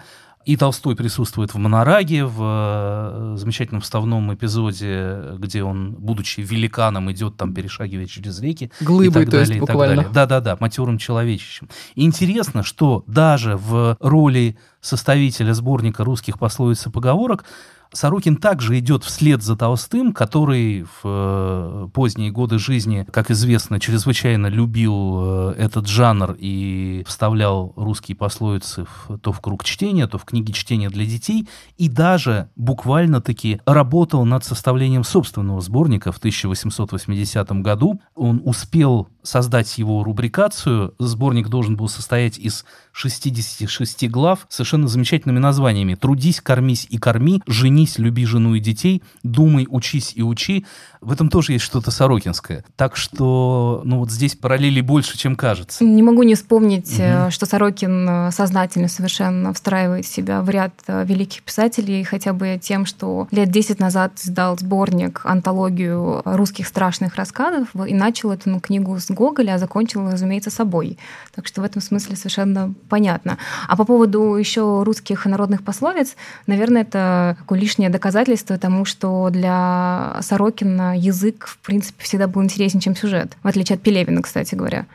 И 0.48 0.56
Толстой 0.56 0.96
присутствует 0.96 1.52
в 1.52 1.58
«Монораге», 1.58 2.24
в 2.24 2.38
э, 2.40 3.36
замечательном 3.36 3.82
вставном 3.82 4.32
эпизоде, 4.32 5.34
где 5.36 5.62
он, 5.62 5.92
будучи 5.92 6.40
великаном, 6.40 7.12
идет 7.12 7.36
там, 7.36 7.52
перешагивая 7.52 8.06
через 8.06 8.40
реки. 8.40 8.72
Глыбой, 8.80 9.26
то 9.26 9.40
есть 9.40 9.58
буквально. 9.58 10.08
Да-да-да, 10.10 10.56
матерым 10.58 10.96
человечищем. 10.96 11.68
И 11.96 12.06
интересно, 12.06 12.62
что 12.62 13.04
даже 13.06 13.58
в 13.58 13.98
роли 14.00 14.56
составителя 14.80 15.54
сборника 15.54 16.04
русских 16.04 16.38
пословиц 16.38 16.86
и 16.86 16.90
поговорок 16.90 17.44
Сорокин 17.92 18.36
также 18.36 18.78
идет 18.78 19.02
вслед 19.02 19.42
за 19.42 19.56
Толстым, 19.56 20.12
который 20.12 20.82
в 20.82 21.00
э, 21.04 21.88
поздние 21.92 22.30
годы 22.30 22.58
жизни, 22.58 23.06
как 23.10 23.30
известно, 23.30 23.80
чрезвычайно 23.80 24.48
любил 24.48 25.52
э, 25.52 25.54
этот 25.56 25.86
жанр 25.86 26.36
и 26.38 27.02
вставлял 27.06 27.72
русские 27.76 28.16
пословицы 28.16 28.84
в, 28.84 29.18
то 29.18 29.32
в 29.32 29.40
круг 29.40 29.64
чтения, 29.64 30.06
то 30.06 30.18
в 30.18 30.24
книги 30.24 30.52
чтения 30.52 30.90
для 30.90 31.06
детей, 31.06 31.48
и 31.78 31.88
даже 31.88 32.50
буквально-таки 32.56 33.60
работал 33.64 34.26
над 34.26 34.44
составлением 34.44 35.04
собственного 35.04 35.60
сборника 35.62 36.12
в 36.12 36.18
1880 36.18 37.50
году. 37.62 38.00
Он 38.14 38.42
успел 38.44 39.08
создать 39.22 39.78
его 39.78 40.04
рубрикацию. 40.04 40.94
Сборник 40.98 41.48
должен 41.48 41.76
был 41.76 41.88
состоять 41.88 42.38
из 42.38 42.66
66 42.98 44.08
глав 44.08 44.46
совершенно 44.48 44.88
замечательными 44.88 45.38
названиями. 45.38 45.94
«Трудись, 45.94 46.40
кормись 46.40 46.86
и 46.90 46.98
корми», 46.98 47.40
«Женись, 47.46 47.98
люби 47.98 48.26
жену 48.26 48.56
и 48.56 48.60
детей», 48.60 49.04
«Думай, 49.22 49.68
учись 49.70 50.12
и 50.16 50.22
учи». 50.22 50.66
В 51.00 51.12
этом 51.12 51.28
тоже 51.28 51.52
есть 51.52 51.64
что-то 51.64 51.92
сорокинское. 51.92 52.64
Так 52.74 52.96
что, 52.96 53.82
ну 53.84 53.98
вот 54.00 54.10
здесь 54.10 54.34
параллели 54.34 54.80
больше, 54.80 55.16
чем 55.16 55.36
кажется. 55.36 55.84
Не 55.84 56.02
могу 56.02 56.24
не 56.24 56.34
вспомнить, 56.34 56.92
угу. 56.98 57.30
что 57.30 57.46
Сорокин 57.46 58.08
э, 58.08 58.30
сознательно 58.32 58.88
совершенно 58.88 59.52
встраивает 59.52 60.06
себя 60.06 60.42
в 60.42 60.50
ряд 60.50 60.72
э, 60.88 61.04
великих 61.04 61.42
писателей, 61.42 62.02
хотя 62.02 62.32
бы 62.32 62.58
тем, 62.60 62.84
что 62.84 63.28
лет 63.30 63.50
10 63.50 63.78
назад 63.78 64.14
издал 64.16 64.58
сборник, 64.58 65.20
антологию 65.22 66.22
русских 66.24 66.66
страшных 66.66 67.14
рассказов 67.14 67.68
и 67.86 67.94
начал 67.94 68.32
эту 68.32 68.50
ну, 68.50 68.60
книгу 68.60 68.98
с 68.98 69.08
Гоголя, 69.08 69.54
а 69.54 69.58
закончил, 69.58 70.10
разумеется, 70.10 70.50
собой. 70.50 70.98
Так 71.32 71.46
что 71.46 71.60
в 71.60 71.64
этом 71.64 71.80
смысле 71.80 72.16
совершенно 72.16 72.74
понятно. 72.88 73.38
А 73.66 73.76
по 73.76 73.84
поводу 73.84 74.34
еще 74.34 74.82
русских 74.82 75.26
народных 75.26 75.62
пословиц, 75.62 76.16
наверное, 76.46 76.82
это 76.82 77.36
такое 77.38 77.58
лишнее 77.58 77.90
доказательство 77.90 78.58
тому, 78.58 78.84
что 78.84 79.28
для 79.30 80.18
Сорокина 80.20 80.96
язык, 80.98 81.46
в 81.46 81.58
принципе, 81.58 82.02
всегда 82.02 82.26
был 82.26 82.42
интереснее, 82.42 82.82
чем 82.82 82.96
сюжет, 82.96 83.36
в 83.42 83.48
отличие 83.48 83.76
от 83.76 83.82
Пелевина, 83.82 84.22
кстати 84.22 84.54
говоря. 84.54 84.86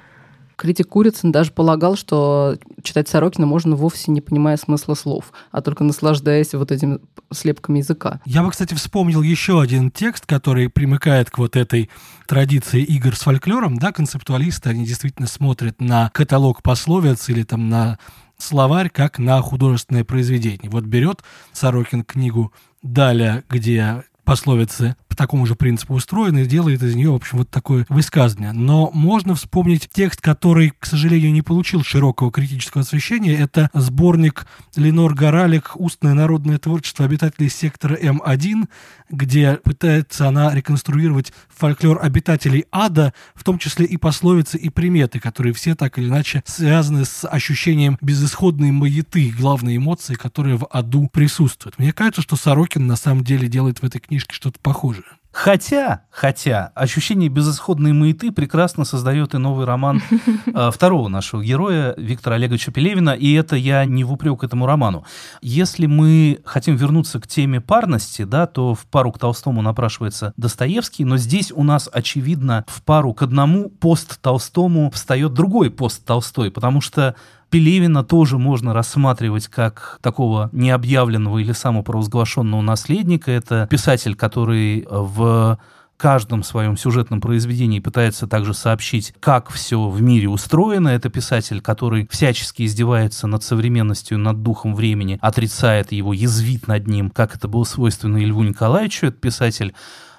Критик 0.64 0.88
Курицын 0.88 1.34
даже 1.34 1.52
полагал, 1.52 1.98
что 1.98 2.58
читать 2.84 3.10
Сорокина 3.10 3.46
можно 3.46 3.76
вовсе 3.76 4.14
не 4.14 4.22
понимая 4.22 4.56
смысла 4.56 4.94
слов, 4.94 5.34
а 5.52 5.62
только 5.62 5.84
наслаждаясь 5.84 6.54
вот 6.54 6.72
этими 6.72 7.00
слепками 7.34 7.80
языка. 7.80 8.22
Я 8.24 8.44
бы, 8.44 8.52
кстати, 8.52 8.74
вспомнил 8.74 9.22
еще 9.22 9.60
один 9.60 9.92
текст, 9.92 10.26
который 10.26 10.70
примыкает 10.70 11.30
к 11.30 11.38
вот 11.38 11.58
этой 11.58 11.90
традиции 12.28 12.82
игр 12.82 13.14
с 13.14 13.24
фольклором. 13.24 13.78
Да, 13.78 13.92
концептуалисты, 13.92 14.70
они 14.70 14.86
действительно 14.86 15.28
смотрят 15.28 15.82
на 15.82 16.10
каталог 16.14 16.64
пословиц 16.64 17.28
или 17.28 17.44
там 17.44 17.68
на 17.68 18.00
словарь 18.38 18.90
как 18.90 19.20
на 19.20 19.42
художественное 19.42 20.06
произведение. 20.06 20.72
Вот 20.72 20.86
берет 20.86 21.24
Сорокин 21.52 22.06
книгу 22.06 22.54
«Даля», 22.82 23.44
где 23.50 24.06
пословицы 24.24 24.96
по 25.08 25.16
такому 25.16 25.46
же 25.46 25.56
принципу 25.56 25.94
устроена 25.94 26.40
и 26.40 26.46
делает 26.46 26.82
из 26.82 26.96
нее, 26.96 27.12
в 27.12 27.16
общем, 27.16 27.40
вот 27.40 27.50
такое 27.50 27.86
высказывание. 27.90 28.52
Но 28.52 28.90
можно 28.94 29.36
вспомнить 29.36 29.90
текст, 29.94 30.22
который, 30.22 30.74
к 30.78 30.86
сожалению, 30.86 31.32
не 31.32 31.42
получил 31.42 31.84
широкого 31.84 32.32
критического 32.32 32.82
освещения. 32.82 33.38
Это 33.38 33.70
сборник 33.74 34.48
Ленор 34.76 35.14
Горалик 35.14 35.74
«Устное 35.76 36.16
народное 36.16 36.58
творчество 36.58 37.06
обитателей 37.06 37.50
сектора 37.50 37.96
М1», 37.96 38.68
где 39.12 39.60
пытается 39.64 40.28
она 40.28 40.54
реконструировать 40.54 41.32
фольклор 41.56 42.00
обитателей 42.02 42.66
ада, 42.72 43.14
в 43.36 43.44
том 43.44 43.60
числе 43.60 43.86
и 43.86 43.98
пословицы, 43.98 44.58
и 44.58 44.70
приметы, 44.70 45.20
которые 45.20 45.54
все 45.54 45.76
так 45.76 46.00
или 46.00 46.08
иначе 46.08 46.42
связаны 46.48 47.06
с 47.06 47.28
ощущением 47.28 48.00
безысходной 48.02 48.72
маяты, 48.72 49.32
главной 49.38 49.78
эмоции, 49.78 50.16
которая 50.16 50.58
в 50.58 50.66
аду 50.72 51.08
присутствует. 51.14 51.78
Мне 51.78 51.94
кажется, 51.94 52.24
что 52.24 52.36
Сорокин 52.36 52.88
на 52.88 52.96
самом 52.96 53.24
деле 53.24 53.48
делает 53.48 53.80
в 53.80 53.84
этой 53.84 54.00
книжке 54.14 54.36
что-то 54.36 54.60
похожее. 54.60 55.06
Хотя, 55.32 56.04
хотя, 56.12 56.72
ощущение 56.76 57.28
безысходной 57.28 57.92
маяты 57.92 58.32
прекрасно 58.32 58.86
создает 58.86 59.34
и 59.34 59.40
новый 59.40 59.66
роман 59.66 60.04
э, 60.46 60.70
второго 60.72 61.08
нашего 61.08 61.44
героя, 61.44 61.96
Виктора 61.98 62.36
Олеговича 62.36 62.72
Пелевина, 62.72 63.10
и 63.10 63.34
это 63.34 63.56
я 63.56 63.84
не 63.86 64.04
в 64.04 64.14
упрек 64.14 64.44
этому 64.44 64.68
роману. 64.68 65.06
Если 65.42 65.88
мы 65.88 66.40
хотим 66.46 66.76
вернуться 66.76 67.20
к 67.20 67.26
теме 67.26 67.62
парности, 67.62 68.26
да, 68.26 68.46
то 68.46 68.76
в 68.76 68.86
пару 68.86 69.12
к 69.12 69.18
Толстому 69.18 69.64
напрашивается 69.64 70.34
Достоевский, 70.38 71.04
но 71.04 71.18
здесь 71.18 71.52
у 71.52 71.64
нас, 71.64 71.90
очевидно, 71.92 72.64
в 72.68 72.84
пару 72.84 73.16
к 73.16 73.24
одному 73.24 73.72
пост 73.72 74.22
Толстому 74.22 74.92
встает 74.92 75.34
другой 75.34 75.72
пост 75.72 76.06
Толстой, 76.06 76.52
потому 76.52 76.80
что 76.80 77.16
Пелевина 77.54 78.04
тоже 78.04 78.40
можно 78.40 78.74
рассматривать 78.74 79.48
как 79.48 80.00
такого 80.02 80.50
необъявленного 80.54 81.38
или 81.38 81.52
самопровозглашенного 81.52 82.64
наследника. 82.64 83.30
Это 83.30 83.68
писатель, 83.70 84.16
который 84.16 84.88
в 84.90 85.60
каждом 85.96 86.42
своем 86.42 86.78
сюжетном 86.78 87.22
произведении 87.22 87.80
пытается 87.80 88.26
также 88.26 88.56
сообщить, 88.56 89.14
как 89.20 89.52
все 89.52 89.88
в 89.88 90.02
мире 90.02 90.30
устроено. 90.30 90.88
Это 90.88 91.10
писатель, 91.10 91.62
который 91.62 92.08
всячески 92.10 92.64
издевается 92.64 93.28
над 93.28 93.44
современностью, 93.44 94.18
над 94.18 94.42
духом 94.42 94.74
времени, 94.74 95.20
отрицает 95.22 95.92
его, 95.92 96.12
язвит 96.12 96.68
над 96.68 96.88
ним, 96.88 97.12
как 97.12 97.36
это 97.36 97.48
было 97.48 97.66
свойственно 97.66 98.18
и 98.18 98.26
Льву 98.26 98.42
Николаевичу. 98.42 99.06
Это 99.06 99.18
писатель, 99.18 99.76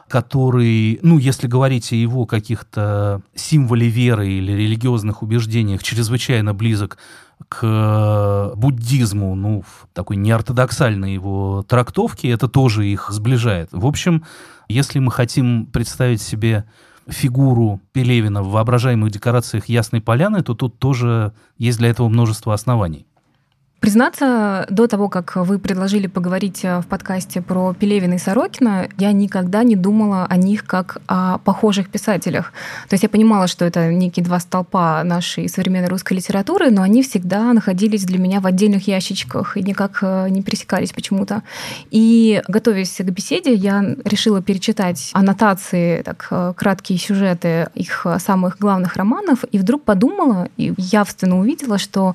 который, 0.08 0.98
ну, 1.02 1.18
если 1.18 1.46
говорить 1.46 1.92
о 1.92 1.96
его 1.96 2.26
каких-то 2.26 3.22
символе 3.34 3.88
веры 3.88 4.28
или 4.28 4.52
религиозных 4.52 5.22
убеждениях, 5.22 5.82
чрезвычайно 5.82 6.54
близок 6.54 6.98
к 7.48 8.52
буддизму, 8.56 9.34
ну, 9.34 9.62
в 9.62 9.88
такой 9.92 10.16
неортодоксальной 10.16 11.14
его 11.14 11.64
трактовке, 11.66 12.30
это 12.30 12.48
тоже 12.48 12.86
их 12.86 13.08
сближает. 13.10 13.68
В 13.72 13.86
общем, 13.86 14.24
если 14.68 14.98
мы 14.98 15.10
хотим 15.10 15.66
представить 15.66 16.22
себе 16.22 16.64
фигуру 17.08 17.80
Пелевина 17.92 18.42
в 18.42 18.50
воображаемых 18.50 19.10
декорациях 19.10 19.66
Ясной 19.66 20.00
Поляны, 20.00 20.42
то 20.42 20.54
тут 20.54 20.78
тоже 20.78 21.32
есть 21.58 21.78
для 21.78 21.90
этого 21.90 22.08
множество 22.08 22.54
оснований. 22.54 23.06
Признаться, 23.80 24.66
до 24.70 24.86
того, 24.86 25.10
как 25.10 25.36
вы 25.36 25.58
предложили 25.58 26.06
поговорить 26.06 26.64
э, 26.64 26.80
в 26.80 26.86
подкасте 26.86 27.42
про 27.42 27.74
Пелевина 27.74 28.14
и 28.14 28.18
Сорокина, 28.18 28.88
я 28.96 29.12
никогда 29.12 29.62
не 29.62 29.76
думала 29.76 30.24
о 30.24 30.36
них 30.38 30.64
как 30.64 31.02
о 31.06 31.36
похожих 31.38 31.90
писателях. 31.90 32.54
То 32.88 32.94
есть 32.94 33.02
я 33.02 33.10
понимала, 33.10 33.46
что 33.46 33.66
это 33.66 33.92
некие 33.92 34.24
два 34.24 34.40
столпа 34.40 35.04
нашей 35.04 35.50
современной 35.50 35.88
русской 35.88 36.14
литературы, 36.14 36.70
но 36.70 36.80
они 36.80 37.02
всегда 37.02 37.52
находились 37.52 38.04
для 38.04 38.18
меня 38.18 38.40
в 38.40 38.46
отдельных 38.46 38.88
ящичках 38.88 39.58
и 39.58 39.62
никак 39.62 39.98
э, 40.00 40.28
не 40.30 40.42
пересекались 40.42 40.92
почему-то. 40.92 41.42
И, 41.90 42.42
готовясь 42.48 42.96
к 42.96 43.10
беседе, 43.10 43.52
я 43.52 43.84
решила 44.04 44.40
перечитать 44.40 45.10
аннотации, 45.12 46.00
так, 46.00 46.26
э, 46.30 46.54
краткие 46.56 46.98
сюжеты 46.98 47.68
их 47.74 48.06
самых 48.18 48.58
главных 48.58 48.96
романов, 48.96 49.44
и 49.52 49.58
вдруг 49.58 49.82
подумала 49.82 50.48
и 50.56 50.72
явственно 50.78 51.38
увидела, 51.38 51.76
что 51.76 52.14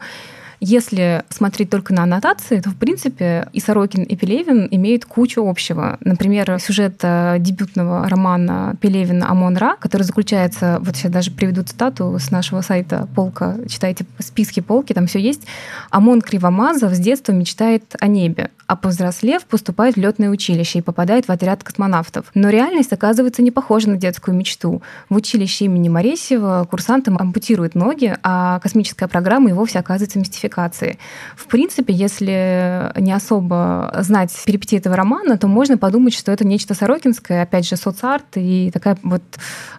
Если 0.60 1.24
смотреть 1.30 1.70
только 1.70 1.94
на 1.94 2.04
аннотации, 2.04 2.60
то, 2.60 2.70
в 2.70 2.76
принципе, 2.76 3.48
и 3.54 3.62
Сорокин, 3.62 4.04
и 4.04 4.16
Пелевин 4.16 4.68
имеют 4.70 5.06
кучу 5.06 5.48
общего. 5.48 5.98
Например, 6.02 6.60
сюжет 6.60 7.00
э, 7.02 7.38
дебютного 7.40 8.10
романа 8.10 8.76
Пелевина 8.82 9.30
«Амон-Ра», 9.30 9.78
который 9.80 10.04
заключается, 10.04 10.80
вот 10.82 10.98
сейчас 10.98 11.12
даже 11.12 11.32
приведу 11.32 11.64
цитату 11.64 12.18
с 12.20 12.30
нашего 12.30 12.60
сайта 12.60 13.08
«Полка», 13.16 13.56
читайте 13.70 14.06
списки 14.20 14.60
полки, 14.60 14.92
там 14.92 15.08
все 15.08 15.20
есть. 15.20 15.44
Амон 15.92 16.22
Кривомазов 16.22 16.94
с 16.94 17.00
детства 17.00 17.32
мечтает 17.32 17.96
о 18.00 18.08
небе, 18.08 18.52
а 18.68 18.76
повзрослев, 18.76 19.46
поступает 19.46 19.96
в 19.96 20.00
летное 20.00 20.30
училище 20.30 20.80
и 20.80 20.82
попадает 20.82 21.28
в 21.28 21.32
отряд 21.32 21.64
космонавтов. 21.64 22.26
Но 22.34 22.50
реальность 22.50 22.92
оказывается 22.92 23.42
не 23.42 23.52
похожа 23.52 23.90
на 23.90 23.96
детскую 23.96 24.36
мечту. 24.36 24.82
В 25.08 25.16
училище 25.16 25.66
имени 25.66 25.88
Моресьева 25.88 26.68
курсантам 26.70 27.18
ампутируют 27.18 27.76
ноги, 27.76 28.18
а 28.24 28.60
космическая 28.60 29.08
программа 29.08 29.50
и 29.50 29.54
вовсе 29.54 29.80
оказывается 29.80 30.20
мистификацией. 30.20 30.49
В 31.36 31.48
принципе, 31.48 31.94
если 31.94 32.92
не 33.00 33.12
особо 33.12 33.96
знать 34.02 34.32
перипетии 34.46 34.78
этого 34.78 34.96
романа, 34.96 35.38
то 35.38 35.48
можно 35.48 35.78
подумать, 35.78 36.14
что 36.14 36.32
это 36.32 36.46
нечто 36.46 36.74
сорокинское, 36.74 37.44
опять 37.44 37.68
же, 37.68 37.76
соцарт 37.76 38.26
и 38.36 38.72
такая 38.72 38.98
вот 39.04 39.24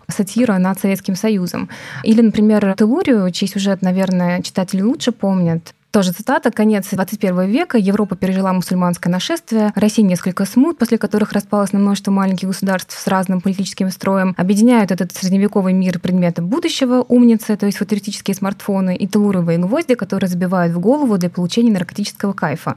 сатира 0.08 0.58
над 0.58 0.80
Советским 0.80 1.14
Союзом. 1.14 1.68
Или, 2.02 2.22
например, 2.22 2.74
Телурию, 2.78 3.30
чей 3.30 3.48
сюжет, 3.48 3.82
наверное, 3.82 4.42
читатели 4.42 4.82
лучше 4.82 5.12
помнят, 5.12 5.74
тоже 5.90 6.12
цитата. 6.12 6.50
«Конец 6.50 6.88
21 6.90 7.46
века. 7.46 7.78
Европа 7.78 8.16
пережила 8.16 8.52
мусульманское 8.52 9.12
нашествие. 9.12 9.72
Россия 9.74 10.04
несколько 10.04 10.44
смут, 10.44 10.78
после 10.78 10.98
которых 10.98 11.32
распалась 11.32 11.72
на 11.72 11.78
множество 11.78 12.10
маленьких 12.10 12.48
государств 12.48 12.98
с 12.98 13.06
разным 13.06 13.40
политическим 13.40 13.90
строем. 13.90 14.34
Объединяют 14.36 14.90
этот 14.90 15.12
средневековый 15.12 15.72
мир 15.72 15.98
предметы 15.98 16.42
будущего, 16.42 17.04
умницы, 17.08 17.56
то 17.56 17.66
есть 17.66 17.78
футуристические 17.78 18.34
смартфоны 18.34 18.96
и 18.96 19.06
телуровые 19.06 19.58
гвозди, 19.58 19.94
которые 19.94 20.28
забивают 20.28 20.72
в 20.72 20.80
голову 20.80 21.18
для 21.18 21.30
получения 21.30 21.72
наркотического 21.72 22.32
кайфа. 22.32 22.76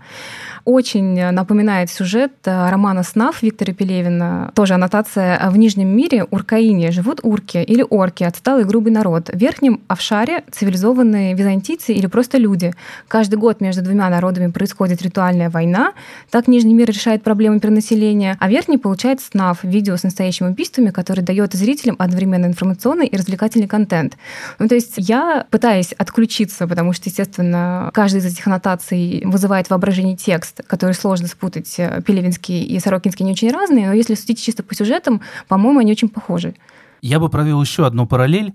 Очень 0.66 1.32
напоминает 1.32 1.90
сюжет 1.90 2.32
э, 2.46 2.70
романа 2.70 3.04
«Снав» 3.04 3.42
Виктора 3.42 3.74
Пелевина. 3.74 4.52
Тоже 4.56 4.76
аннотация. 4.76 5.50
В 5.50 5.58
Нижнем 5.58 5.90
мире 5.90 6.24
Уркаине 6.26 6.92
живут 6.92 7.20
урки 7.24 7.58
или 7.58 7.86
орки, 7.90 8.24
отсталый 8.24 8.64
грубый 8.64 8.92
народ. 8.92 9.30
В 9.30 9.38
Верхнем 9.38 9.82
Авшаре 9.88 10.44
цивилизованные 10.52 11.34
византийцы 11.34 11.94
или 11.94 12.08
просто 12.08 12.38
люди– 12.38 12.74
Каждый 13.08 13.36
год 13.36 13.62
между 13.62 13.84
двумя 13.84 14.10
народами 14.10 14.52
происходит 14.52 15.02
ритуальная 15.02 15.50
война. 15.50 15.94
Так 16.30 16.48
Нижний 16.48 16.74
мир 16.74 16.88
решает 16.88 17.24
проблемы 17.24 17.60
перенаселения, 17.60 18.38
а 18.40 18.50
Верхний 18.50 18.78
получает 18.78 19.22
СНАФ, 19.22 19.64
видео 19.64 19.98
с 19.98 20.04
настоящими 20.04 20.48
убийствами, 20.48 20.90
который 20.90 21.22
дает 21.24 21.54
зрителям 21.54 21.96
одновременно 22.00 22.46
информационный 22.46 23.08
и 23.08 23.16
развлекательный 23.16 23.68
контент. 23.68 24.18
Ну, 24.60 24.68
то 24.68 24.76
есть 24.76 24.96
я 24.98 25.46
пытаюсь 25.50 25.94
отключиться, 25.94 26.68
потому 26.68 26.94
что, 26.94 27.10
естественно, 27.10 27.92
каждый 27.94 28.18
из 28.18 28.26
этих 28.26 28.48
аннотаций 28.48 29.22
вызывает 29.26 29.70
воображение 29.70 30.16
текст, 30.16 30.53
который 30.68 30.94
сложно 30.94 31.28
спутать. 31.28 31.76
Пелевинский 32.06 32.64
и 32.64 32.80
Сорокинский 32.80 33.26
не 33.26 33.32
очень 33.32 33.52
разные, 33.52 33.88
но 33.88 33.94
если 33.94 34.16
судить 34.16 34.42
чисто 34.42 34.64
по 34.64 34.76
сюжетам, 34.76 35.22
по-моему, 35.48 35.80
они 35.80 35.92
очень 35.92 36.10
похожи. 36.10 36.56
Я 37.02 37.20
бы 37.20 37.30
провел 37.30 37.62
еще 37.62 37.86
одну 37.86 38.08
параллель. 38.08 38.54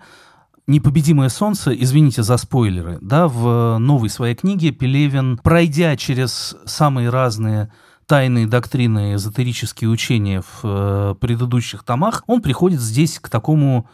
«Непобедимое 0.67 1.31
солнце», 1.31 1.73
извините 1.73 2.23
за 2.23 2.37
спойлеры, 2.37 2.99
да, 3.01 3.27
в 3.27 3.79
новой 3.79 4.11
своей 4.11 4.35
книге 4.35 4.71
Пелевин, 4.71 5.39
пройдя 5.39 5.97
через 5.97 6.57
самые 6.67 7.09
разные 7.09 7.73
тайные 8.09 8.47
доктрины, 8.47 9.15
эзотерические 9.15 9.89
учения 9.89 10.43
в 10.43 10.61
э, 10.65 11.15
предыдущих 11.21 11.85
томах, 11.85 12.23
он 12.27 12.43
приходит 12.43 12.81
здесь 12.81 13.19
к 13.19 13.29
такому 13.29 13.89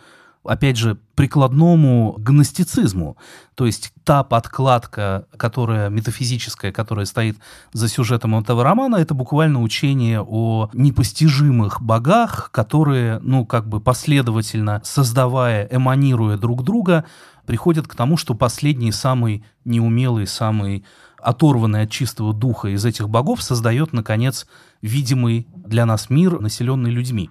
опять 0.45 0.77
же, 0.77 0.99
прикладному 1.15 2.17
гностицизму. 2.19 3.17
То 3.55 3.67
есть 3.67 3.93
та 4.05 4.25
подкладка, 4.25 5.27
которая 5.37 5.89
метафизическая, 5.89 6.73
которая 6.73 7.07
стоит 7.07 7.39
за 7.73 7.89
сюжетом 7.89 8.37
этого 8.37 8.65
романа, 8.65 8.97
это 8.97 9.15
буквально 9.15 9.63
учение 9.63 10.21
о 10.21 10.71
непостижимых 10.73 11.81
богах, 11.81 12.51
которые, 12.53 13.21
ну, 13.21 13.47
как 13.47 13.69
бы 13.69 13.81
последовательно 13.81 14.81
создавая, 14.85 15.69
эманируя 15.71 16.37
друг 16.37 16.65
друга, 16.65 17.05
приходят 17.47 17.87
к 17.87 17.95
тому, 17.95 18.17
что 18.17 18.35
последний, 18.35 18.93
самый 18.93 19.45
неумелый, 19.65 20.27
самый 20.27 20.85
оторванный 21.25 21.83
от 21.83 21.91
чистого 21.91 22.35
духа 22.35 22.69
из 22.69 22.85
этих 22.85 23.09
богов 23.09 23.43
создает, 23.43 23.93
наконец, 23.93 24.47
видимый 24.83 25.47
для 25.55 25.87
нас 25.87 26.11
мир, 26.11 26.41
населенный 26.41 26.91
людьми. 26.91 27.31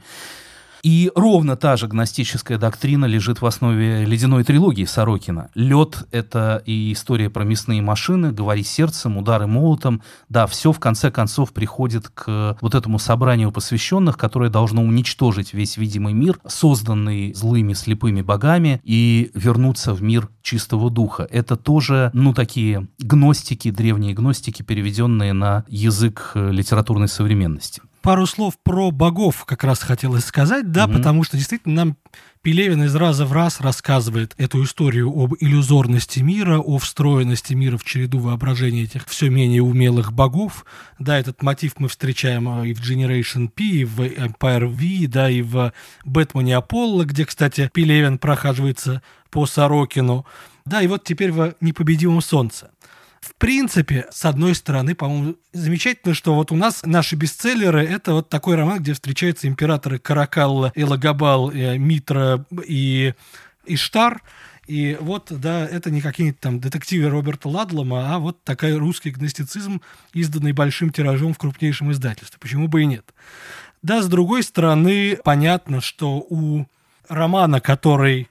И 0.84 1.10
ровно 1.16 1.56
та 1.56 1.78
же 1.78 1.88
гностическая 1.88 2.58
доктрина 2.58 3.06
лежит 3.06 3.42
в 3.42 3.46
основе 3.46 4.04
ледяной 4.04 4.44
трилогии 4.44 4.84
Сорокина. 4.84 5.50
Лед— 5.56 6.06
это 6.12 6.62
и 6.66 6.92
история 6.92 7.30
про 7.30 7.46
мясные 7.46 7.82
машины, 7.82 8.34
говори 8.34 8.64
сердцем, 8.64 9.16
удары 9.18 9.48
молотом. 9.48 10.02
Да, 10.28 10.46
все 10.46 10.74
в 10.74 10.80
конце 10.82 11.10
концов 11.10 11.54
приходит 11.54 12.10
к 12.10 12.58
вот 12.60 12.76
этому 12.76 13.00
собранию 13.00 13.54
посвященных, 13.54 14.18
которое 14.18 14.50
должно 14.50 14.84
уничтожить 14.84 15.54
весь 15.54 15.78
видимый 15.78 16.14
мир, 16.14 16.38
созданный 16.46 17.34
злыми 17.34 17.72
слепыми 17.72 18.22
богами, 18.22 18.82
и 18.84 19.32
вернуться 19.34 19.94
в 19.94 20.04
мир 20.04 20.28
чистого 20.42 20.92
духа. 20.92 21.26
Это 21.32 21.56
тоже, 21.56 22.12
ну, 22.14 22.34
такие 22.34 22.90
гностики, 23.00 23.72
древние 23.72 24.14
гностики, 24.14 24.64
переведенные 24.64 25.32
на 25.32 25.64
язык 25.70 26.32
литературной 26.36 27.08
современности 27.08 27.82
пару 28.04 28.28
слов 28.28 28.60
про 28.62 28.92
богов 28.92 29.46
как 29.46 29.64
раз 29.64 29.80
хотелось 29.80 30.26
сказать, 30.26 30.72
да, 30.72 30.86
mm 30.86 30.94
потому 30.94 31.24
что 31.24 31.38
действительно 31.38 31.76
нам 31.76 31.98
Пелевин 32.44 32.84
из 32.84 32.94
раза 32.94 33.26
в 33.26 33.32
раз 33.32 33.62
рассказывает 33.62 34.36
эту 34.38 34.64
историю 34.66 35.10
об 35.10 35.34
иллюзорности 35.40 36.20
мира, 36.20 36.60
о 36.60 36.78
встроенности 36.78 37.54
мира 37.54 37.78
в 37.78 37.86
череду 37.86 38.20
воображения 38.20 38.84
этих 38.84 39.08
все 39.08 39.30
менее 39.30 39.64
умелых 39.64 40.12
богов. 40.12 40.66
Да, 41.00 41.18
этот 41.18 41.42
мотив 41.42 41.76
мы 41.78 41.88
встречаем 41.88 42.50
а, 42.50 42.68
и 42.68 42.74
в 42.74 42.82
Generation 42.82 43.48
P, 43.48 43.64
и 43.64 43.86
в 43.86 44.02
Empire 44.02 44.68
V, 44.68 45.08
да, 45.08 45.30
и 45.30 45.42
в 45.42 45.72
Бэтмене 46.04 46.58
Аполло, 46.58 47.06
где, 47.06 47.26
кстати, 47.26 47.72
Пелевин 47.74 48.18
прохаживается 48.18 49.02
по 49.32 49.46
Сорокину. 49.46 50.26
Да, 50.66 50.82
и 50.82 50.88
вот 50.88 51.06
теперь 51.06 51.32
в 51.32 51.56
«Непобедимом 51.62 52.22
солнце». 52.22 52.72
В 53.24 53.36
принципе, 53.36 54.06
с 54.12 54.26
одной 54.26 54.54
стороны, 54.54 54.96
по-моему, 54.96 55.38
замечательно, 55.54 56.14
что 56.14 56.36
вот 56.36 56.52
у 56.52 56.58
нас 56.58 56.82
наши 56.84 57.16
бестселлеры— 57.16 57.82
это 57.90 58.16
вот 58.16 58.28
такой 58.28 58.56
роман, 58.56 58.80
где 58.80 58.92
встречаются 58.92 59.48
императоры 59.48 59.98
Каракалла, 59.98 60.74
Элагабал, 60.76 61.50
э, 61.50 61.78
Митра 61.78 62.46
и 62.68 63.14
Иштар, 63.66 64.22
и 64.68 64.98
вот, 65.00 65.28
да, 65.30 65.66
это 65.66 65.90
не 65.90 66.02
какие-нибудь 66.02 66.42
там 66.42 66.60
детективы 66.60 67.08
Роберта 67.08 67.48
Ладлома, 67.48 68.14
а 68.14 68.20
вот 68.20 68.44
такой 68.44 68.76
русский 68.76 69.12
гностицизм, 69.12 69.82
изданный 70.14 70.52
большим 70.52 70.90
тиражом 70.90 71.34
в 71.34 71.38
крупнейшем 71.38 71.94
издательстве. 71.94 72.38
Почему 72.42 72.68
бы 72.68 72.82
и 72.82 72.86
нет? 72.86 73.14
Да, 73.82 74.02
с 74.02 74.10
другой 74.10 74.44
стороны, 74.44 75.18
понятно, 75.24 75.80
что 75.80 76.18
у 76.30 76.66
романа, 77.08 77.62
который 77.62 78.28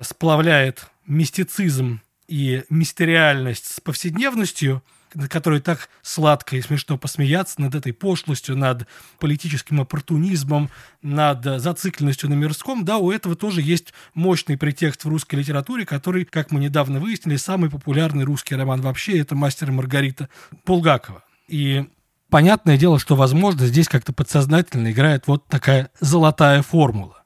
сплавляет 0.00 0.86
мистицизм 1.08 2.00
и 2.28 2.64
мистериальность 2.70 3.66
с 3.66 3.80
повседневностью, 3.80 4.82
над 5.14 5.30
которой 5.30 5.60
так 5.60 5.88
сладко 6.02 6.56
и 6.56 6.62
смешно 6.62 6.96
посмеяться, 6.96 7.60
над 7.60 7.74
этой 7.74 7.92
пошлостью, 7.92 8.56
над 8.56 8.86
политическим 9.18 9.80
оппортунизмом, 9.80 10.70
над 11.02 11.44
зацикленностью 11.60 12.30
на 12.30 12.34
мирском, 12.34 12.84
да, 12.84 12.96
у 12.98 13.10
этого 13.10 13.36
тоже 13.36 13.60
есть 13.62 13.92
мощный 14.14 14.56
претекст 14.56 15.04
в 15.04 15.08
русской 15.08 15.36
литературе, 15.36 15.84
который, 15.84 16.24
как 16.24 16.50
мы 16.50 16.60
недавно 16.60 17.00
выяснили, 17.00 17.36
самый 17.36 17.70
популярный 17.70 18.24
русский 18.24 18.54
роман 18.54 18.80
вообще, 18.80 19.18
это 19.18 19.34
«Мастер 19.34 19.68
и 19.68 19.72
Маргарита» 19.72 20.28
Булгакова. 20.64 21.22
И 21.48 21.84
понятное 22.30 22.78
дело, 22.78 22.98
что, 22.98 23.14
возможно, 23.14 23.66
здесь 23.66 23.88
как-то 23.88 24.12
подсознательно 24.12 24.92
играет 24.92 25.26
вот 25.26 25.46
такая 25.48 25.90
золотая 26.00 26.62
формула. 26.62 27.21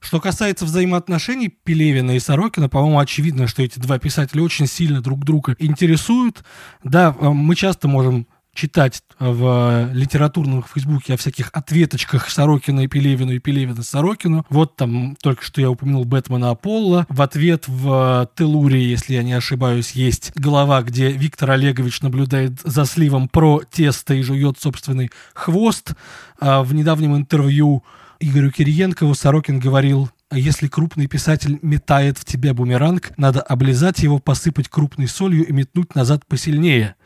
Что 0.00 0.18
касается 0.18 0.64
взаимоотношений 0.64 1.48
Пелевина 1.48 2.12
и 2.12 2.20
Сорокина, 2.20 2.68
по-моему, 2.68 2.98
очевидно, 2.98 3.46
что 3.46 3.62
эти 3.62 3.78
два 3.78 3.98
писателя 3.98 4.42
очень 4.42 4.66
сильно 4.66 5.02
друг 5.02 5.24
друга 5.24 5.54
интересуют. 5.58 6.42
Да, 6.82 7.14
э, 7.20 7.28
мы 7.28 7.54
часто 7.54 7.86
можем 7.86 8.26
читать 8.54 9.02
в 9.18 9.90
литературном 9.92 10.62
фейсбуке 10.62 11.14
о 11.14 11.16
всяких 11.16 11.50
ответочках 11.52 12.28
Сорокина 12.30 12.80
и 12.80 12.88
Пелевину 12.88 13.32
и 13.32 13.38
Пелевина 13.38 13.82
Сорокину. 13.82 14.44
Вот 14.48 14.76
там 14.76 15.16
только 15.22 15.44
что 15.44 15.60
я 15.60 15.70
упомянул 15.70 16.04
Бэтмена 16.04 16.50
Аполло. 16.50 17.06
В 17.08 17.22
ответ 17.22 17.64
в 17.68 18.28
Телуре, 18.36 18.82
если 18.82 19.14
я 19.14 19.22
не 19.22 19.34
ошибаюсь, 19.34 19.92
есть 19.92 20.32
глава, 20.34 20.82
где 20.82 21.10
Виктор 21.10 21.52
Олегович 21.52 22.02
наблюдает 22.02 22.60
за 22.64 22.86
сливом 22.86 23.28
про 23.28 23.62
тесто 23.70 24.14
и 24.14 24.22
жует 24.22 24.58
собственный 24.58 25.10
хвост. 25.34 25.92
А 26.40 26.62
в 26.62 26.74
недавнем 26.74 27.16
интервью 27.16 27.84
Игорю 28.22 28.50
Кириенкову 28.50 29.14
Сорокин 29.14 29.58
говорил, 29.58 30.10
если 30.30 30.68
крупный 30.68 31.06
писатель 31.06 31.58
метает 31.62 32.18
в 32.18 32.26
тебя 32.26 32.52
бумеранг, 32.52 33.12
надо 33.16 33.40
облизать 33.40 34.00
его, 34.00 34.18
посыпать 34.18 34.68
крупной 34.68 35.08
солью 35.08 35.46
и 35.46 35.52
метнуть 35.52 35.94
назад 35.94 36.26
посильнее. 36.26 36.96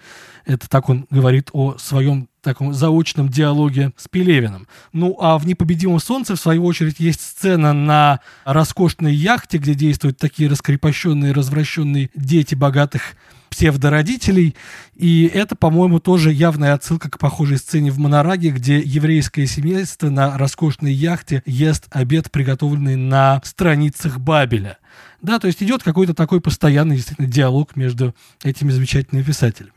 Это 0.44 0.68
так 0.68 0.88
он 0.88 1.06
говорит 1.10 1.50
о 1.52 1.78
своем 1.78 2.28
таком 2.42 2.74
заочном 2.74 3.28
диалоге 3.28 3.92
с 3.96 4.08
Пелевиным. 4.08 4.66
Ну 4.92 5.16
а 5.20 5.38
в 5.38 5.46
«Непобедимом 5.46 6.00
солнце», 6.00 6.34
в 6.34 6.40
свою 6.40 6.64
очередь, 6.64 6.98
есть 6.98 7.20
сцена 7.20 7.72
на 7.72 8.18
роскошной 8.44 9.14
яхте, 9.14 9.58
где 9.58 9.74
действуют 9.74 10.18
такие 10.18 10.50
раскрепощенные, 10.50 11.32
развращенные 11.32 12.10
дети 12.16 12.56
богатых 12.56 13.14
псевдородителей. 13.54 14.56
И 14.96 15.30
это, 15.32 15.54
по-моему, 15.54 16.00
тоже 16.00 16.32
явная 16.32 16.74
отсылка 16.74 17.08
к 17.08 17.18
похожей 17.18 17.58
сцене 17.58 17.92
в 17.92 17.98
Монораге, 17.98 18.50
где 18.50 18.80
еврейское 18.80 19.46
семейство 19.46 20.10
на 20.10 20.36
роскошной 20.36 20.92
яхте 20.92 21.42
ест 21.46 21.86
обед, 21.90 22.32
приготовленный 22.32 22.96
на 22.96 23.40
страницах 23.44 24.18
Бабеля. 24.18 24.78
Да, 25.22 25.38
то 25.38 25.46
есть 25.46 25.62
идет 25.62 25.84
какой-то 25.84 26.14
такой 26.14 26.40
постоянный 26.40 26.96
действительно 26.96 27.28
диалог 27.28 27.76
между 27.76 28.12
этими 28.42 28.70
замечательными 28.70 29.22
писателями. 29.22 29.72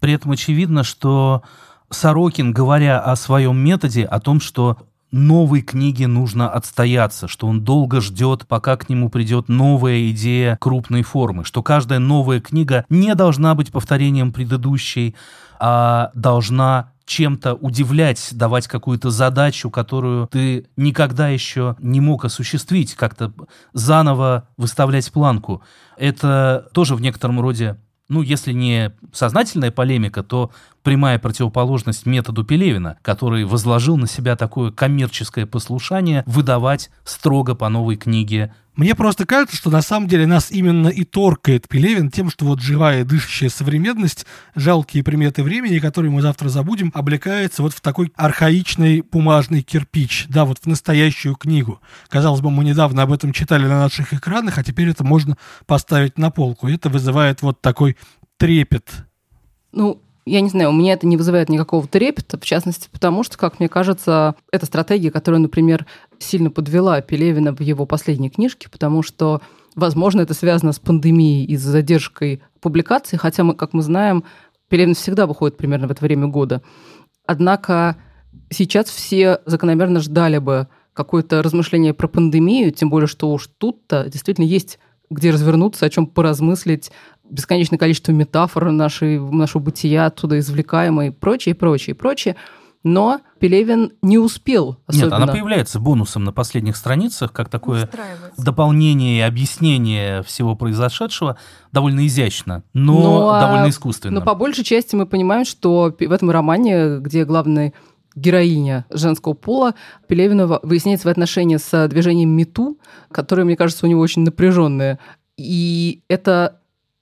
При 0.00 0.14
этом 0.14 0.30
очевидно, 0.30 0.82
что 0.82 1.42
Сорокин, 1.90 2.52
говоря 2.52 3.00
о 3.00 3.16
своем 3.16 3.58
методе, 3.58 4.04
о 4.04 4.18
том, 4.18 4.40
что 4.40 4.78
новой 5.12 5.62
книге 5.62 6.06
нужно 6.06 6.50
отстояться, 6.50 7.28
что 7.28 7.46
он 7.46 7.62
долго 7.62 8.00
ждет, 8.00 8.46
пока 8.46 8.76
к 8.76 8.88
нему 8.88 9.08
придет 9.08 9.48
новая 9.48 10.10
идея 10.10 10.56
крупной 10.60 11.02
формы, 11.02 11.44
что 11.44 11.62
каждая 11.62 11.98
новая 11.98 12.40
книга 12.40 12.84
не 12.88 13.14
должна 13.14 13.54
быть 13.54 13.72
повторением 13.72 14.32
предыдущей, 14.32 15.14
а 15.58 16.10
должна 16.14 16.92
чем-то 17.10 17.54
удивлять, 17.54 18.28
давать 18.32 18.68
какую-то 18.68 19.10
задачу, 19.10 19.68
которую 19.68 20.28
ты 20.28 20.66
никогда 20.76 21.28
еще 21.28 21.74
не 21.80 22.00
мог 22.00 22.24
осуществить, 22.24 22.94
как-то 22.94 23.32
заново 23.72 24.48
выставлять 24.56 25.10
планку. 25.10 25.62
Это 25.96 26.68
тоже 26.72 26.94
в 26.94 27.00
некотором 27.00 27.40
роде 27.40 27.76
ну, 28.10 28.22
если 28.22 28.52
не 28.52 28.92
сознательная 29.12 29.70
полемика, 29.70 30.22
то 30.24 30.50
прямая 30.82 31.18
противоположность 31.18 32.06
методу 32.06 32.44
Пелевина, 32.44 32.98
который 33.02 33.44
возложил 33.44 33.96
на 33.96 34.08
себя 34.08 34.34
такое 34.36 34.72
коммерческое 34.72 35.46
послушание 35.46 36.24
выдавать 36.26 36.90
строго 37.04 37.54
по 37.54 37.68
новой 37.68 37.96
книге 37.96 38.52
мне 38.80 38.94
просто 38.94 39.26
кажется, 39.26 39.58
что 39.58 39.68
на 39.68 39.82
самом 39.82 40.08
деле 40.08 40.26
нас 40.26 40.50
именно 40.50 40.88
и 40.88 41.04
торкает 41.04 41.68
Пелевин 41.68 42.10
тем, 42.10 42.30
что 42.30 42.46
вот 42.46 42.62
живая 42.62 43.04
дышащая 43.04 43.50
современность, 43.50 44.24
жалкие 44.54 45.04
приметы 45.04 45.42
времени, 45.42 45.78
которые 45.80 46.10
мы 46.10 46.22
завтра 46.22 46.48
забудем, 46.48 46.90
облекается 46.94 47.60
вот 47.60 47.74
в 47.74 47.82
такой 47.82 48.10
архаичный 48.16 49.02
бумажный 49.02 49.60
кирпич, 49.60 50.24
да, 50.30 50.46
вот 50.46 50.60
в 50.60 50.66
настоящую 50.66 51.34
книгу. 51.34 51.78
Казалось 52.08 52.40
бы, 52.40 52.50
мы 52.50 52.64
недавно 52.64 53.02
об 53.02 53.12
этом 53.12 53.34
читали 53.34 53.66
на 53.66 53.80
наших 53.80 54.14
экранах, 54.14 54.56
а 54.56 54.64
теперь 54.64 54.88
это 54.88 55.04
можно 55.04 55.36
поставить 55.66 56.16
на 56.16 56.30
полку. 56.30 56.66
И 56.68 56.74
это 56.74 56.88
вызывает 56.88 57.42
вот 57.42 57.60
такой 57.60 57.98
трепет. 58.38 58.90
Ну, 59.72 60.02
я 60.26 60.40
не 60.40 60.48
знаю, 60.48 60.70
у 60.70 60.72
меня 60.72 60.92
это 60.94 61.06
не 61.06 61.16
вызывает 61.16 61.48
никакого 61.48 61.86
трепета, 61.86 62.38
в 62.38 62.44
частности, 62.44 62.88
потому 62.90 63.22
что, 63.22 63.38
как 63.38 63.58
мне 63.58 63.68
кажется, 63.68 64.34
это 64.52 64.66
стратегия, 64.66 65.10
которая, 65.10 65.40
например, 65.40 65.86
сильно 66.18 66.50
подвела 66.50 67.00
Пелевина 67.00 67.54
в 67.54 67.60
его 67.60 67.86
последней 67.86 68.30
книжке, 68.30 68.68
потому 68.68 69.02
что, 69.02 69.40
возможно, 69.74 70.20
это 70.20 70.34
связано 70.34 70.72
с 70.72 70.78
пандемией 70.78 71.44
и 71.44 71.56
с 71.56 71.62
задержкой 71.62 72.42
публикации, 72.60 73.16
хотя, 73.16 73.44
мы, 73.44 73.54
как 73.54 73.72
мы 73.72 73.82
знаем, 73.82 74.24
Пелевин 74.68 74.94
всегда 74.94 75.26
выходит 75.26 75.56
примерно 75.56 75.88
в 75.88 75.90
это 75.90 76.04
время 76.04 76.26
года. 76.28 76.62
Однако 77.26 77.96
сейчас 78.50 78.86
все 78.86 79.40
закономерно 79.46 80.00
ждали 80.00 80.38
бы 80.38 80.68
какое-то 80.92 81.42
размышление 81.42 81.94
про 81.94 82.08
пандемию, 82.08 82.72
тем 82.72 82.90
более, 82.90 83.08
что 83.08 83.32
уж 83.32 83.48
тут-то 83.58 84.04
действительно 84.08 84.44
есть 84.44 84.78
где 85.10 85.32
развернуться, 85.32 85.86
о 85.86 85.90
чем 85.90 86.06
поразмыслить, 86.06 86.92
бесконечное 87.30 87.78
количество 87.78 88.12
метафор 88.12 88.70
нашей, 88.70 89.18
нашего 89.18 89.62
бытия 89.62 90.06
оттуда 90.06 90.38
извлекаемой 90.38 91.08
и 91.08 91.10
прочее, 91.10 91.54
прочее, 91.54 91.94
прочее. 91.94 92.36
Но 92.82 93.20
Пелевин 93.38 93.92
не 94.00 94.16
успел 94.16 94.78
особенно. 94.86 95.04
Нет, 95.04 95.12
она 95.12 95.26
появляется 95.26 95.78
бонусом 95.78 96.24
на 96.24 96.32
последних 96.32 96.76
страницах, 96.76 97.30
как 97.30 97.50
такое 97.50 97.90
дополнение 98.38 99.18
и 99.18 99.20
объяснение 99.20 100.22
всего 100.22 100.56
произошедшего, 100.56 101.36
довольно 101.72 102.06
изящно, 102.06 102.62
но, 102.72 103.02
но 103.02 103.40
довольно 103.40 103.68
искусственно. 103.68 104.20
Но 104.20 104.24
по 104.24 104.34
большей 104.34 104.64
части 104.64 104.96
мы 104.96 105.06
понимаем, 105.06 105.44
что 105.44 105.94
в 105.98 106.12
этом 106.12 106.30
романе, 106.30 107.00
где 107.00 107.26
главный 107.26 107.74
героиня 108.14 108.86
женского 108.90 109.34
пола, 109.34 109.74
Пелевина 110.08 110.46
выясняет 110.62 111.02
свои 111.02 111.12
отношения 111.12 111.58
с 111.58 111.88
движением 111.88 112.30
МИТУ, 112.30 112.78
которое, 113.12 113.44
мне 113.44 113.56
кажется, 113.56 113.84
у 113.84 113.88
него 113.88 114.00
очень 114.00 114.22
напряженное. 114.22 114.98
И 115.36 116.02
это 116.08 116.59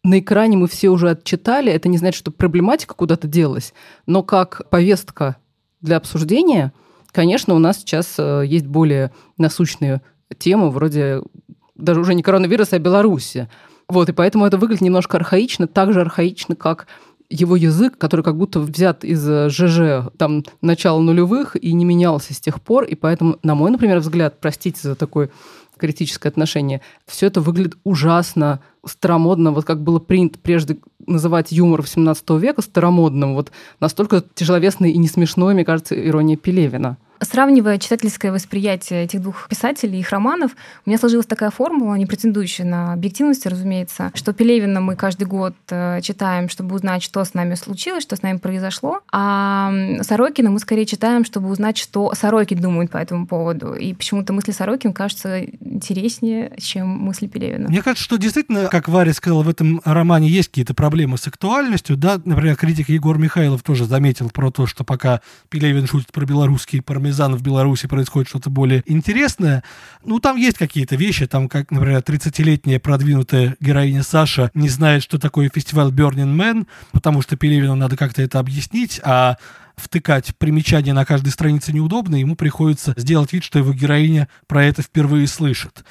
на 0.08 0.20
экране 0.20 0.56
мы 0.56 0.68
все 0.68 0.88
уже 0.88 1.10
отчитали, 1.10 1.70
это 1.70 1.88
не 1.88 1.98
значит, 1.98 2.18
что 2.18 2.30
проблематика 2.30 2.94
куда-то 2.94 3.28
делась, 3.28 3.74
но 4.06 4.22
как 4.22 4.68
повестка 4.70 5.36
для 5.80 5.96
обсуждения, 5.96 6.72
конечно, 7.12 7.54
у 7.54 7.58
нас 7.58 7.78
сейчас 7.78 8.14
э, 8.18 8.44
есть 8.46 8.66
более 8.66 9.12
насущные 9.36 10.00
темы, 10.38 10.70
вроде 10.70 11.22
даже 11.74 12.00
уже 12.00 12.14
не 12.14 12.22
коронавируса, 12.22 12.76
а 12.76 12.78
Беларуси. 12.78 13.48
Вот, 13.88 14.08
и 14.08 14.12
поэтому 14.12 14.46
это 14.46 14.56
выглядит 14.56 14.82
немножко 14.82 15.16
архаично, 15.16 15.66
так 15.66 15.92
же 15.92 16.00
архаично, 16.00 16.56
как 16.56 16.86
его 17.30 17.56
язык, 17.56 17.98
который 17.98 18.22
как 18.22 18.36
будто 18.36 18.60
взят 18.60 19.04
из 19.04 19.22
ЖЖ 19.50 20.10
там 20.16 20.44
начала 20.62 21.00
нулевых 21.00 21.56
и 21.62 21.72
не 21.74 21.84
менялся 21.84 22.32
с 22.32 22.40
тех 22.40 22.62
пор, 22.62 22.84
и 22.84 22.94
поэтому, 22.94 23.36
на 23.42 23.54
мой, 23.54 23.70
например, 23.70 23.98
взгляд, 23.98 24.40
простите 24.40 24.80
за 24.82 24.94
такой 24.94 25.30
критическое 25.78 26.28
отношение. 26.28 26.80
Все 27.06 27.26
это 27.26 27.40
выглядит 27.40 27.76
ужасно 27.84 28.60
старомодно, 28.84 29.52
вот 29.52 29.64
как 29.64 29.82
было 29.82 29.98
принято 29.98 30.38
прежде 30.38 30.78
называть 31.06 31.52
юмор 31.52 31.86
17 31.86 32.30
века 32.30 32.62
старомодным, 32.62 33.34
вот 33.34 33.50
настолько 33.80 34.22
тяжеловесной 34.34 34.92
и 34.92 34.98
не 34.98 35.08
смешной, 35.08 35.54
мне 35.54 35.64
кажется, 35.64 35.94
ирония 35.94 36.36
Пелевина. 36.36 36.98
Сравнивая 37.20 37.78
читательское 37.78 38.32
восприятие 38.32 39.04
этих 39.04 39.20
двух 39.22 39.48
писателей, 39.48 39.98
их 39.98 40.10
романов, 40.10 40.52
у 40.86 40.90
меня 40.90 40.98
сложилась 40.98 41.26
такая 41.26 41.50
формула, 41.50 41.94
не 41.94 42.06
претендующая 42.06 42.64
на 42.64 42.92
объективность, 42.92 43.46
разумеется, 43.46 44.12
что 44.14 44.32
Пелевина 44.32 44.80
мы 44.80 44.94
каждый 44.94 45.26
год 45.26 45.54
э, 45.70 46.00
читаем, 46.02 46.48
чтобы 46.48 46.76
узнать, 46.76 47.02
что 47.02 47.24
с 47.24 47.34
нами 47.34 47.54
случилось, 47.54 48.02
что 48.02 48.16
с 48.16 48.22
нами 48.22 48.38
произошло, 48.38 49.00
а 49.12 49.72
Сорокина 50.02 50.50
мы 50.50 50.58
скорее 50.58 50.86
читаем, 50.86 51.24
чтобы 51.24 51.48
узнать, 51.48 51.78
что 51.78 52.12
Сорокин 52.14 52.60
думает 52.60 52.90
по 52.90 52.98
этому 52.98 53.26
поводу. 53.26 53.74
И 53.74 53.94
почему-то 53.94 54.32
мысли 54.32 54.52
Сорокин 54.52 54.92
кажутся 54.92 55.44
интереснее, 55.44 56.52
чем 56.58 56.88
мысли 56.88 57.26
Пелевина. 57.26 57.68
Мне 57.68 57.82
кажется, 57.82 58.04
что 58.04 58.16
действительно, 58.16 58.68
как 58.68 58.88
Варя 58.88 59.12
сказала, 59.12 59.42
в 59.42 59.48
этом 59.48 59.80
романе 59.84 60.28
есть 60.28 60.48
какие-то 60.48 60.74
проблемы 60.74 61.18
с 61.18 61.26
актуальностью. 61.26 61.96
Да, 61.96 62.20
например, 62.24 62.56
критик 62.56 62.88
Егор 62.88 63.18
Михайлов 63.18 63.62
тоже 63.62 63.86
заметил 63.86 64.30
про 64.30 64.50
то, 64.50 64.66
что 64.66 64.84
пока 64.84 65.20
Пелевин 65.48 65.86
шутит 65.86 66.12
про 66.12 66.24
белорусский 66.24 66.82
парламент, 66.82 67.07
пармезан 67.08 67.34
в 67.36 67.42
Беларуси 67.42 67.88
происходит 67.88 68.28
что-то 68.28 68.50
более 68.50 68.82
интересное. 68.86 69.64
Ну, 70.04 70.20
там 70.20 70.36
есть 70.36 70.58
какие-то 70.58 70.96
вещи, 70.96 71.26
там, 71.26 71.48
как, 71.48 71.70
например, 71.70 72.00
30-летняя 72.00 72.78
продвинутая 72.78 73.56
героиня 73.60 74.02
Саша 74.02 74.50
не 74.54 74.68
знает, 74.68 75.02
что 75.02 75.18
такое 75.18 75.50
фестиваль 75.52 75.88
Burning 75.88 76.36
Man, 76.36 76.66
потому 76.92 77.22
что 77.22 77.36
Пелевину 77.36 77.74
надо 77.76 77.96
как-то 77.96 78.20
это 78.20 78.38
объяснить, 78.38 79.00
а 79.02 79.36
втыкать 79.76 80.36
примечания 80.36 80.92
на 80.92 81.04
каждой 81.04 81.30
странице 81.30 81.72
неудобно, 81.72 82.16
ему 82.16 82.36
приходится 82.36 82.94
сделать 82.96 83.32
вид, 83.32 83.44
что 83.44 83.58
его 83.58 83.72
героиня 83.72 84.28
про 84.46 84.64
это 84.64 84.82
впервые 84.82 85.26
слышит. 85.26 85.84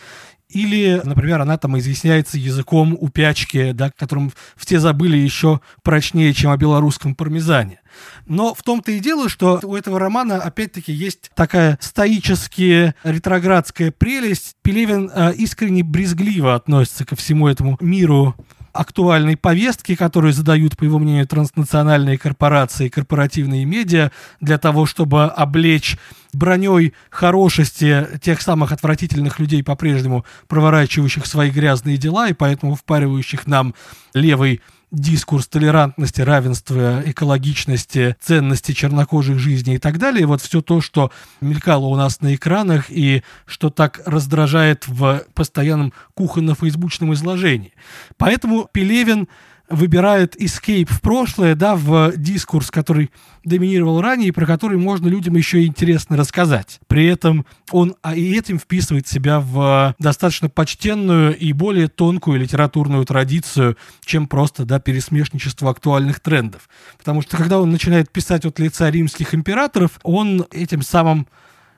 Или, 0.50 1.02
например, 1.04 1.42
она 1.42 1.58
там 1.58 1.78
изъясняется 1.78 2.38
языком 2.38 2.98
упячки, 3.00 3.72
да, 3.74 3.92
которым 3.92 4.32
все 4.56 4.80
забыли 4.80 5.18
еще 5.18 5.60
прочнее, 5.84 6.34
чем 6.34 6.52
о 6.52 6.58
белорусском 6.58 7.16
пармезане. 7.16 7.82
Но 8.26 8.54
в 8.54 8.64
том-то 8.64 8.92
и 8.92 9.00
дело, 9.00 9.28
что 9.28 9.60
у 9.64 9.76
этого 9.76 10.00
романа, 10.00 10.38
опять-таки, 10.38 10.94
есть 10.94 11.32
такая 11.36 11.78
стоическая 11.82 12.96
ретроградская 13.04 13.92
прелесть. 13.92 14.56
Пелевин 14.62 15.12
э, 15.14 15.34
искренне 15.36 15.84
брезгливо 15.84 16.56
относится 16.56 17.06
ко 17.06 17.16
всему 17.16 17.48
этому 17.48 17.78
миру 17.82 18.36
актуальной 18.78 19.36
повестки, 19.38 19.96
которые 19.96 20.34
задают, 20.34 20.78
по 20.78 20.84
его 20.84 21.00
мнению, 21.00 21.28
транснациональные 21.28 22.18
корпорации, 22.18 22.90
корпоративные 22.90 23.66
медиа, 23.66 24.12
для 24.40 24.58
того, 24.58 24.86
чтобы 24.86 25.26
облечь 25.26 25.98
броней 26.34 26.94
хорошести 27.10 28.08
тех 28.22 28.42
самых 28.42 28.72
отвратительных 28.72 29.40
людей, 29.40 29.64
по-прежнему 29.64 30.26
проворачивающих 30.48 31.26
свои 31.26 31.50
грязные 31.50 31.98
дела 31.98 32.30
и 32.30 32.34
поэтому 32.34 32.76
впаривающих 32.76 33.48
нам 33.48 33.74
левый 34.14 34.62
дискурс 34.92 35.48
толерантности, 35.48 36.22
равенства, 36.22 37.02
экологичности, 37.06 38.16
ценности 38.22 38.72
чернокожих 38.72 39.38
жизней 39.38 39.76
и 39.76 39.80
так 39.80 39.98
далее. 39.98 40.26
Вот 40.26 40.42
все 40.42 40.62
то, 40.62 40.82
что 40.82 41.12
мелькало 41.42 41.88
у 41.88 41.96
нас 41.96 42.22
на 42.22 42.36
экранах 42.36 42.86
и 42.90 43.24
что 43.46 43.70
так 43.70 44.02
раздражает 44.06 44.88
в 44.88 45.24
постоянном 45.34 45.94
кухонно-фейсбучном 46.16 47.14
изложении. 47.14 47.74
Поэтому 48.18 48.70
Пелевин 48.72 49.28
выбирает 49.70 50.36
escape 50.36 50.92
в 50.92 51.02
прошлое, 51.02 51.56
да, 51.56 51.76
в 51.76 52.14
дискурс, 52.16 52.72
который 52.72 53.12
доминировал 53.44 54.02
ранее, 54.02 54.30
и 54.30 54.32
про 54.32 54.46
который 54.46 54.78
можно 54.78 55.08
людям 55.08 55.36
еще 55.36 55.66
интересно 55.66 56.18
рассказать. 56.18 56.80
При 56.88 57.06
этом 57.08 57.46
он 57.72 57.96
а 58.02 58.16
и 58.16 58.38
этим 58.38 58.60
вписывает 58.60 59.08
себя 59.08 59.40
в 59.40 59.96
достаточно 60.00 60.50
почтенную 60.50 61.38
и 61.38 61.54
более 61.54 61.88
тонкую 61.88 62.40
литературную 62.40 63.06
традицию, 63.06 63.78
чем 64.04 64.28
просто, 64.28 64.66
да, 64.66 64.80
пересмешничество 64.80 65.70
актуальных 65.70 66.20
трендов. 66.20 66.70
Потому 66.98 67.22
что 67.22 67.38
когда 67.38 67.60
он 67.60 67.72
начинает 67.72 68.12
писать 68.12 68.46
от 68.46 68.60
лица 68.60 68.90
римских 68.90 69.34
императоров, 69.34 70.00
он 70.04 70.46
этим 70.52 70.82
самым 70.82 71.28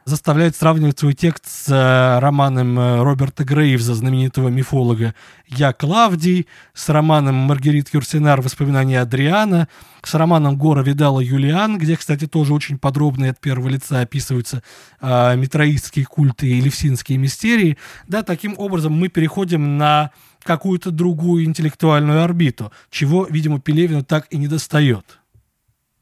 заставляет 0.10 0.56
сравнивать 0.56 1.00
свой 1.00 1.14
текст 1.14 1.46
с 1.48 1.70
э, 1.70 2.20
романом 2.20 2.78
э, 2.78 3.02
Роберта 3.02 3.44
Грейвза, 3.46 3.94
знаменитого 3.94 4.50
мифолога 4.50 5.16
«Я 5.48 5.72
Клавдий», 5.72 6.48
с 6.74 6.90
романом 6.90 7.36
Маргарит 7.36 7.94
Юрсенар 7.94 8.42
«Воспоминания 8.42 9.00
Адриана», 9.00 9.70
с 10.04 10.14
романом 10.16 10.58
Гора 10.58 10.82
Видала 10.82 11.20
«Юлиан», 11.20 11.78
где, 11.78 11.96
кстати, 11.96 12.28
тоже 12.28 12.54
очень 12.54 12.78
подробно 12.78 13.26
и 13.26 13.30
от 13.30 13.40
первого 13.40 13.70
лица 13.70 14.02
описываются 14.02 14.64
э, 15.00 15.36
митроистские 15.38 16.06
культы 16.06 16.48
и 16.48 16.60
левсинские 16.60 17.18
мистерии. 17.18 17.78
Да, 18.08 18.24
таким 18.24 18.56
образом 18.58 18.94
мы 18.94 19.08
переходим 19.08 19.78
на 19.78 20.12
какую-то 20.44 20.92
другую 20.92 21.46
интеллектуальную 21.46 22.24
орбиту, 22.24 22.72
чего, 22.90 23.28
видимо, 23.30 23.60
Пелевину 23.60 24.04
так 24.04 24.28
и 24.32 24.38
не 24.38 24.48
достает. 24.48 25.19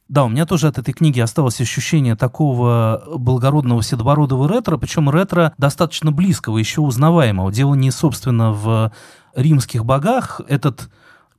Да, 0.09 0.23
у 0.23 0.29
меня 0.29 0.45
тоже 0.45 0.67
от 0.67 0.77
этой 0.77 0.93
книги 0.93 1.19
осталось 1.19 1.59
ощущение 1.59 2.15
такого 2.15 3.03
благородного 3.17 3.83
седобородого 3.83 4.47
ретро, 4.47 4.77
причем 4.77 5.09
ретро 5.09 5.53
достаточно 5.57 6.11
близкого, 6.11 6.57
еще 6.57 6.81
узнаваемого. 6.81 7.51
Дело 7.51 7.75
не, 7.75 7.91
собственно, 7.91 8.51
в 8.51 8.91
римских 9.35 9.83
богах. 9.83 10.39
Этот 10.47 10.89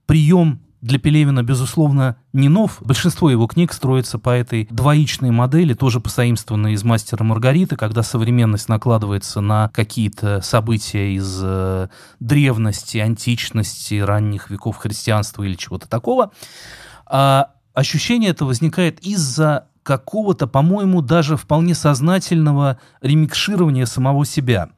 прием 0.04 0.60
для 0.80 0.98
Пелевина, 0.98 1.42
безусловно, 1.42 2.16
не 2.32 2.48
нов. 2.48 2.78
Большинство 2.80 3.30
его 3.30 3.46
книг 3.46 3.72
строится 3.72 4.18
по 4.18 4.30
этой 4.30 4.68
двоичной 4.70 5.30
модели, 5.30 5.74
тоже 5.74 5.98
позаимствованной 5.98 6.74
из 6.74 6.84
«Мастера 6.84 7.24
Маргариты», 7.24 7.76
когда 7.76 8.02
современность 8.02 8.68
накладывается 8.68 9.40
на 9.40 9.70
какие-то 9.70 10.40
события 10.40 11.14
из 11.14 11.40
э, 11.42 11.88
древности, 12.20 12.98
античности, 12.98 13.98
ранних 13.98 14.50
веков 14.50 14.76
христианства 14.76 15.42
или 15.42 15.54
чего-то 15.54 15.88
такого. 15.88 16.30
А 17.06 17.50
ощущение 17.78 18.30
это 18.30 18.44
возникает 18.44 18.98
из-за 19.00 19.68
какого-то, 19.84 20.46
по-моему, 20.46 21.00
даже 21.00 21.36
вполне 21.36 21.74
сознательного 21.74 22.78
ремикширования 23.00 23.86
самого 23.86 24.26
себя. 24.26 24.70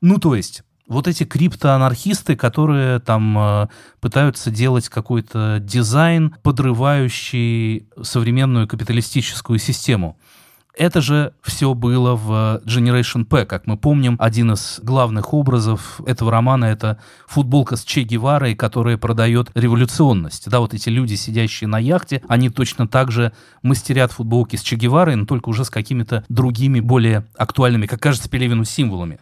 Ну, 0.00 0.18
то 0.18 0.34
есть, 0.34 0.64
вот 0.88 1.06
эти 1.06 1.24
криптоанархисты, 1.24 2.36
которые 2.36 2.98
там 2.98 3.38
э, 3.38 3.68
пытаются 4.00 4.50
делать 4.50 4.88
какой-то 4.88 5.58
дизайн, 5.60 6.34
подрывающий 6.42 7.88
современную 8.02 8.66
капиталистическую 8.66 9.58
систему. 9.58 10.18
Это 10.76 11.00
же 11.00 11.32
все 11.42 11.74
было 11.74 12.14
в 12.14 12.62
Generation 12.64 13.24
P. 13.24 13.44
Как 13.44 13.66
мы 13.66 13.76
помним, 13.76 14.16
один 14.18 14.52
из 14.52 14.80
главных 14.82 15.34
образов 15.34 16.00
этого 16.06 16.30
романа— 16.30 16.64
это 16.66 16.98
футболка 17.26 17.76
с 17.76 17.84
Че 17.84 18.02
Геварой, 18.02 18.54
которая 18.54 18.96
продает 18.96 19.50
революционность. 19.54 20.48
Да, 20.48 20.60
вот 20.60 20.72
эти 20.72 20.88
люди, 20.88 21.14
сидящие 21.14 21.68
на 21.68 21.78
яхте, 21.78 22.22
они 22.28 22.50
точно 22.50 22.86
так 22.86 23.10
же 23.10 23.32
мастерят 23.62 24.12
футболки 24.12 24.56
с 24.56 24.62
Че 24.62 24.76
Геварой, 24.76 25.16
но 25.16 25.26
только 25.26 25.48
уже 25.48 25.64
с 25.64 25.70
какими-то 25.70 26.24
другими, 26.28 26.80
более 26.80 27.26
актуальными, 27.36 27.86
как 27.86 28.00
кажется 28.00 28.30
Пелевину, 28.30 28.64
символами 28.64 29.18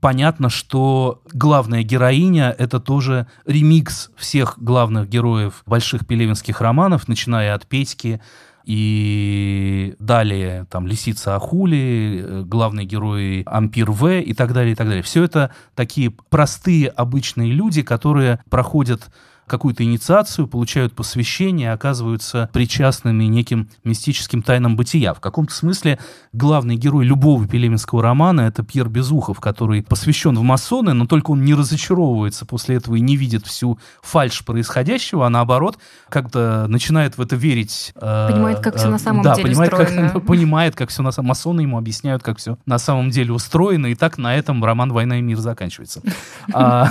понятно, 0.00 0.48
что 0.48 1.22
главная 1.32 1.82
героиня— 1.82 2.54
это 2.58 2.80
тоже 2.80 3.26
ремикс 3.46 4.10
всех 4.16 4.58
главных 4.58 5.08
героев 5.08 5.62
больших 5.66 6.06
пелевинских 6.06 6.60
романов, 6.60 7.08
начиная 7.08 7.54
от 7.54 7.66
Петьки 7.66 8.20
и 8.68 9.94
далее 9.98 10.66
там 10.68 10.86
Лисица 10.86 11.36
Ахули, 11.36 12.22
э, 12.22 12.42
главный 12.44 12.84
герой 12.84 13.42
Ампир 13.46 13.90
В 13.90 14.20
и 14.20 14.34
так 14.34 14.52
далее, 14.52 14.72
и 14.72 14.74
так 14.74 14.86
далее. 14.86 15.02
Все 15.02 15.24
это 15.24 15.52
такие 15.74 16.10
простые 16.28 16.88
обычные 16.88 17.50
люди, 17.50 17.80
которые 17.80 18.40
проходят 18.50 19.08
какую-то 19.48 19.82
инициацию, 19.82 20.46
получают 20.46 20.94
посвящение, 20.94 21.72
оказываются 21.72 22.48
причастными 22.52 23.24
неким 23.24 23.68
мистическим 23.84 24.42
тайнам 24.42 24.76
бытия. 24.76 25.14
В 25.14 25.20
каком-то 25.20 25.54
смысле 25.54 25.98
главный 26.32 26.76
герой 26.76 27.04
любого 27.04 27.46
пелеменского 27.46 28.02
романа— 28.02 28.40
это 28.42 28.62
Пьер 28.62 28.88
Безухов, 28.88 29.40
который 29.40 29.82
посвящен 29.82 30.36
в 30.36 30.42
масоны, 30.42 30.92
но 30.92 31.06
только 31.06 31.32
он 31.32 31.44
не 31.44 31.54
разочаровывается 31.54 32.46
после 32.46 32.76
этого 32.76 32.96
и 32.96 33.00
не 33.00 33.16
видит 33.16 33.46
всю 33.46 33.78
фальшь 34.02 34.44
происходящего, 34.44 35.26
а 35.26 35.30
наоборот 35.30 35.78
как-то 36.08 36.66
начинает 36.68 37.18
в 37.18 37.20
это 37.20 37.36
верить. 37.36 37.92
Э, 37.96 38.28
понимает, 38.30 38.60
как 38.60 38.76
все 38.76 38.88
на 38.88 38.98
самом 38.98 39.22
да, 39.22 39.34
деле 39.34 39.48
понимает, 39.48 39.72
устроено. 39.72 40.10
Как, 40.10 40.26
понимает, 40.26 40.74
как 40.76 40.90
все 40.90 41.02
на 41.02 41.10
самом... 41.10 41.28
Масоны 41.28 41.60
ему 41.62 41.78
объясняют, 41.78 42.22
как 42.22 42.38
все 42.38 42.58
на 42.66 42.78
самом 42.78 43.10
деле 43.10 43.32
устроено, 43.32 43.86
и 43.86 43.94
так 43.94 44.18
на 44.18 44.34
этом 44.36 44.64
роман 44.64 44.92
«Война 44.92 45.18
и 45.18 45.22
мир» 45.22 45.38
заканчивается. 45.38 46.02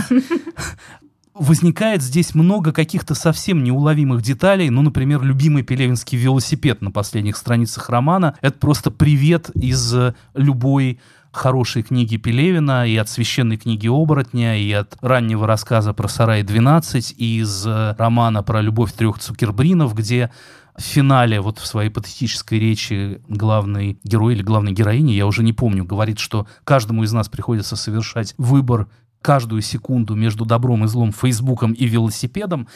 Возникает 1.39 2.01
здесь 2.01 2.33
много 2.33 2.71
каких-то 2.71 3.13
совсем 3.13 3.63
неуловимых 3.63 4.23
деталей. 4.23 4.71
Ну, 4.71 4.81
например, 4.81 5.21
любимый 5.21 5.61
пелевинский 5.61 6.17
велосипед 6.17 6.81
на 6.81 6.89
последних 6.89 7.37
страницах 7.37 7.89
романа. 7.89 8.35
Это 8.41 8.57
просто 8.57 8.89
привет 8.89 9.51
из 9.51 9.93
любой 10.33 10.99
хорошей 11.31 11.83
книги 11.83 12.17
Пелевина, 12.17 12.87
и 12.87 12.97
от 12.97 13.09
священной 13.09 13.57
книги 13.57 13.87
«Оборотня», 13.87 14.57
и 14.57 14.71
от 14.71 14.97
раннего 15.01 15.45
рассказа 15.45 15.93
про 15.93 16.07
«Сарай-12», 16.07 17.13
и 17.15 17.39
из 17.41 17.65
романа 17.67 18.41
про 18.41 18.61
любовь 18.61 18.93
трех 18.93 19.19
цукербринов, 19.19 19.93
где 19.93 20.31
в 20.75 20.81
финале, 20.81 21.39
вот 21.39 21.59
в 21.59 21.67
своей 21.67 21.89
патетической 21.89 22.59
речи, 22.59 23.21
главный 23.27 23.99
герой 24.03 24.33
или 24.33 24.41
главной 24.41 24.71
героиня, 24.71 25.13
я 25.13 25.27
уже 25.27 25.43
не 25.43 25.53
помню, 25.53 25.85
говорит, 25.85 26.17
что 26.17 26.47
каждому 26.63 27.03
из 27.03 27.13
нас 27.13 27.29
приходится 27.29 27.75
совершать 27.75 28.33
выбор 28.37 28.87
каждую 29.21 29.61
секунду 29.61 30.15
между 30.15 30.45
добром 30.45 30.85
и 30.85 30.87
злом, 30.87 31.11
Фейсбуком 31.11 31.73
и 31.73 31.85
велосипедом. 31.85 32.67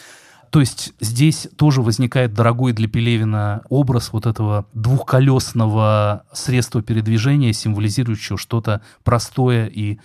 То 0.49 0.59
есть 0.59 0.93
здесь 0.99 1.47
тоже 1.55 1.81
возникает 1.81 2.33
дорогой 2.33 2.73
для 2.73 2.89
Пелевина 2.89 3.61
образ 3.69 4.11
вот 4.11 4.25
этого 4.25 4.65
двухколесного 4.73 6.25
средства 6.33 6.81
передвижения, 6.81 7.53
символизирующего 7.53 8.37
что-то 8.37 8.81
простое 9.03 9.67
и 9.67 9.99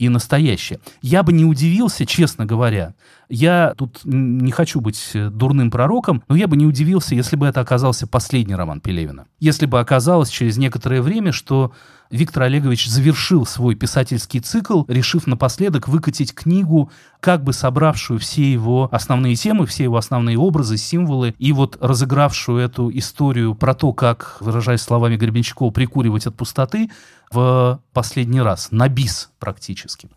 и 0.00 0.08
настоящее. 0.08 0.80
Я 1.02 1.22
бы 1.22 1.32
не 1.32 1.44
удивился, 1.44 2.06
честно 2.06 2.46
говоря. 2.46 2.94
Я 3.28 3.74
тут 3.76 4.00
не 4.04 4.50
хочу 4.50 4.80
быть 4.80 5.12
дурным 5.14 5.70
пророком, 5.70 6.22
но 6.26 6.36
я 6.36 6.48
бы 6.48 6.56
не 6.56 6.64
удивился, 6.64 7.14
если 7.14 7.36
бы 7.36 7.46
это 7.46 7.60
оказался 7.60 8.06
последний 8.06 8.54
роман 8.54 8.80
Пелевина. 8.80 9.26
Если 9.40 9.66
бы 9.66 9.78
оказалось 9.78 10.30
через 10.30 10.56
некоторое 10.56 11.02
время, 11.02 11.32
что 11.32 11.72
Виктор 12.10 12.44
Олегович 12.44 12.88
завершил 12.88 13.46
свой 13.46 13.76
писательский 13.76 14.40
цикл, 14.40 14.82
решив 14.88 15.28
напоследок 15.28 15.86
выкатить 15.86 16.34
книгу, 16.34 16.90
как 17.20 17.44
бы 17.44 17.52
собравшую 17.52 18.18
все 18.18 18.50
его 18.50 18.88
основные 18.90 19.36
темы, 19.36 19.66
все 19.66 19.84
его 19.84 19.96
основные 19.96 20.36
образы, 20.36 20.76
символы, 20.76 21.34
и 21.38 21.52
вот 21.52 21.76
разыгравшую 21.80 22.58
эту 22.58 22.90
историю 22.98 23.54
про 23.54 23.74
то, 23.74 23.92
как, 23.92 24.38
выражаясь 24.40 24.80
словами 24.80 25.16
Гребенщикова, 25.16 25.70
прикуривать 25.70 26.26
от 26.26 26.34
пустоты 26.34 26.90
в 27.30 27.80
последний 27.92 28.40
раз, 28.40 28.68
на 28.70 28.88
бис 28.88 29.30
практически. 29.38 30.08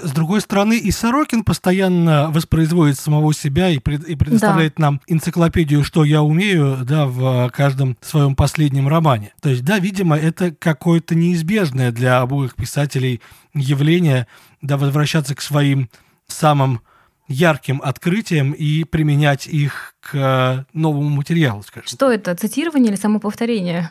С 0.00 0.12
другой 0.12 0.40
стороны, 0.40 0.78
и 0.78 0.92
Сорокин 0.92 1.42
постоянно 1.42 2.30
воспроизводит 2.30 2.98
самого 2.98 3.34
себя 3.34 3.68
и, 3.70 3.78
пред, 3.78 4.04
и 4.04 4.14
предоставляет 4.14 4.74
да. 4.76 4.82
нам 4.82 5.00
энциклопедию 5.08 5.82
«Что 5.82 6.04
я 6.04 6.22
умею» 6.22 6.78
да, 6.84 7.06
в 7.06 7.50
каждом 7.50 7.96
своем 8.00 8.36
последнем 8.36 8.86
романе. 8.86 9.32
То 9.40 9.48
есть, 9.48 9.64
да, 9.64 9.80
видимо, 9.80 10.16
это 10.16 10.52
какое-то 10.52 11.16
неизбежное 11.16 11.90
для 11.90 12.20
обоих 12.20 12.54
писателей 12.54 13.20
явление, 13.54 14.28
да, 14.62 14.76
возвращаться 14.76 15.34
к 15.34 15.40
своим 15.40 15.90
самым 16.28 16.80
ярким 17.26 17.82
открытиям 17.82 18.52
и 18.52 18.84
применять 18.84 19.48
их 19.48 19.94
к 20.00 20.64
новому 20.72 21.08
материалу, 21.08 21.62
скажем. 21.62 21.88
Что 21.88 22.12
это, 22.12 22.36
цитирование 22.36 22.92
или 22.92 23.00
самоповторение? 23.00 23.90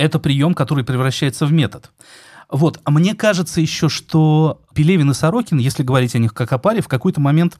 Это 0.00 0.18
прием, 0.18 0.54
который 0.54 0.82
превращается 0.82 1.44
в 1.44 1.52
метод. 1.52 1.92
Вот, 2.48 2.80
а 2.84 2.90
мне 2.90 3.14
кажется 3.14 3.60
еще, 3.60 3.90
что 3.90 4.62
Пелевин 4.74 5.10
и 5.10 5.14
Сорокин, 5.14 5.58
если 5.58 5.82
говорить 5.82 6.14
о 6.14 6.18
них 6.18 6.32
как 6.32 6.54
о 6.54 6.58
паре, 6.58 6.80
в 6.80 6.88
какой-то 6.88 7.20
момент 7.20 7.58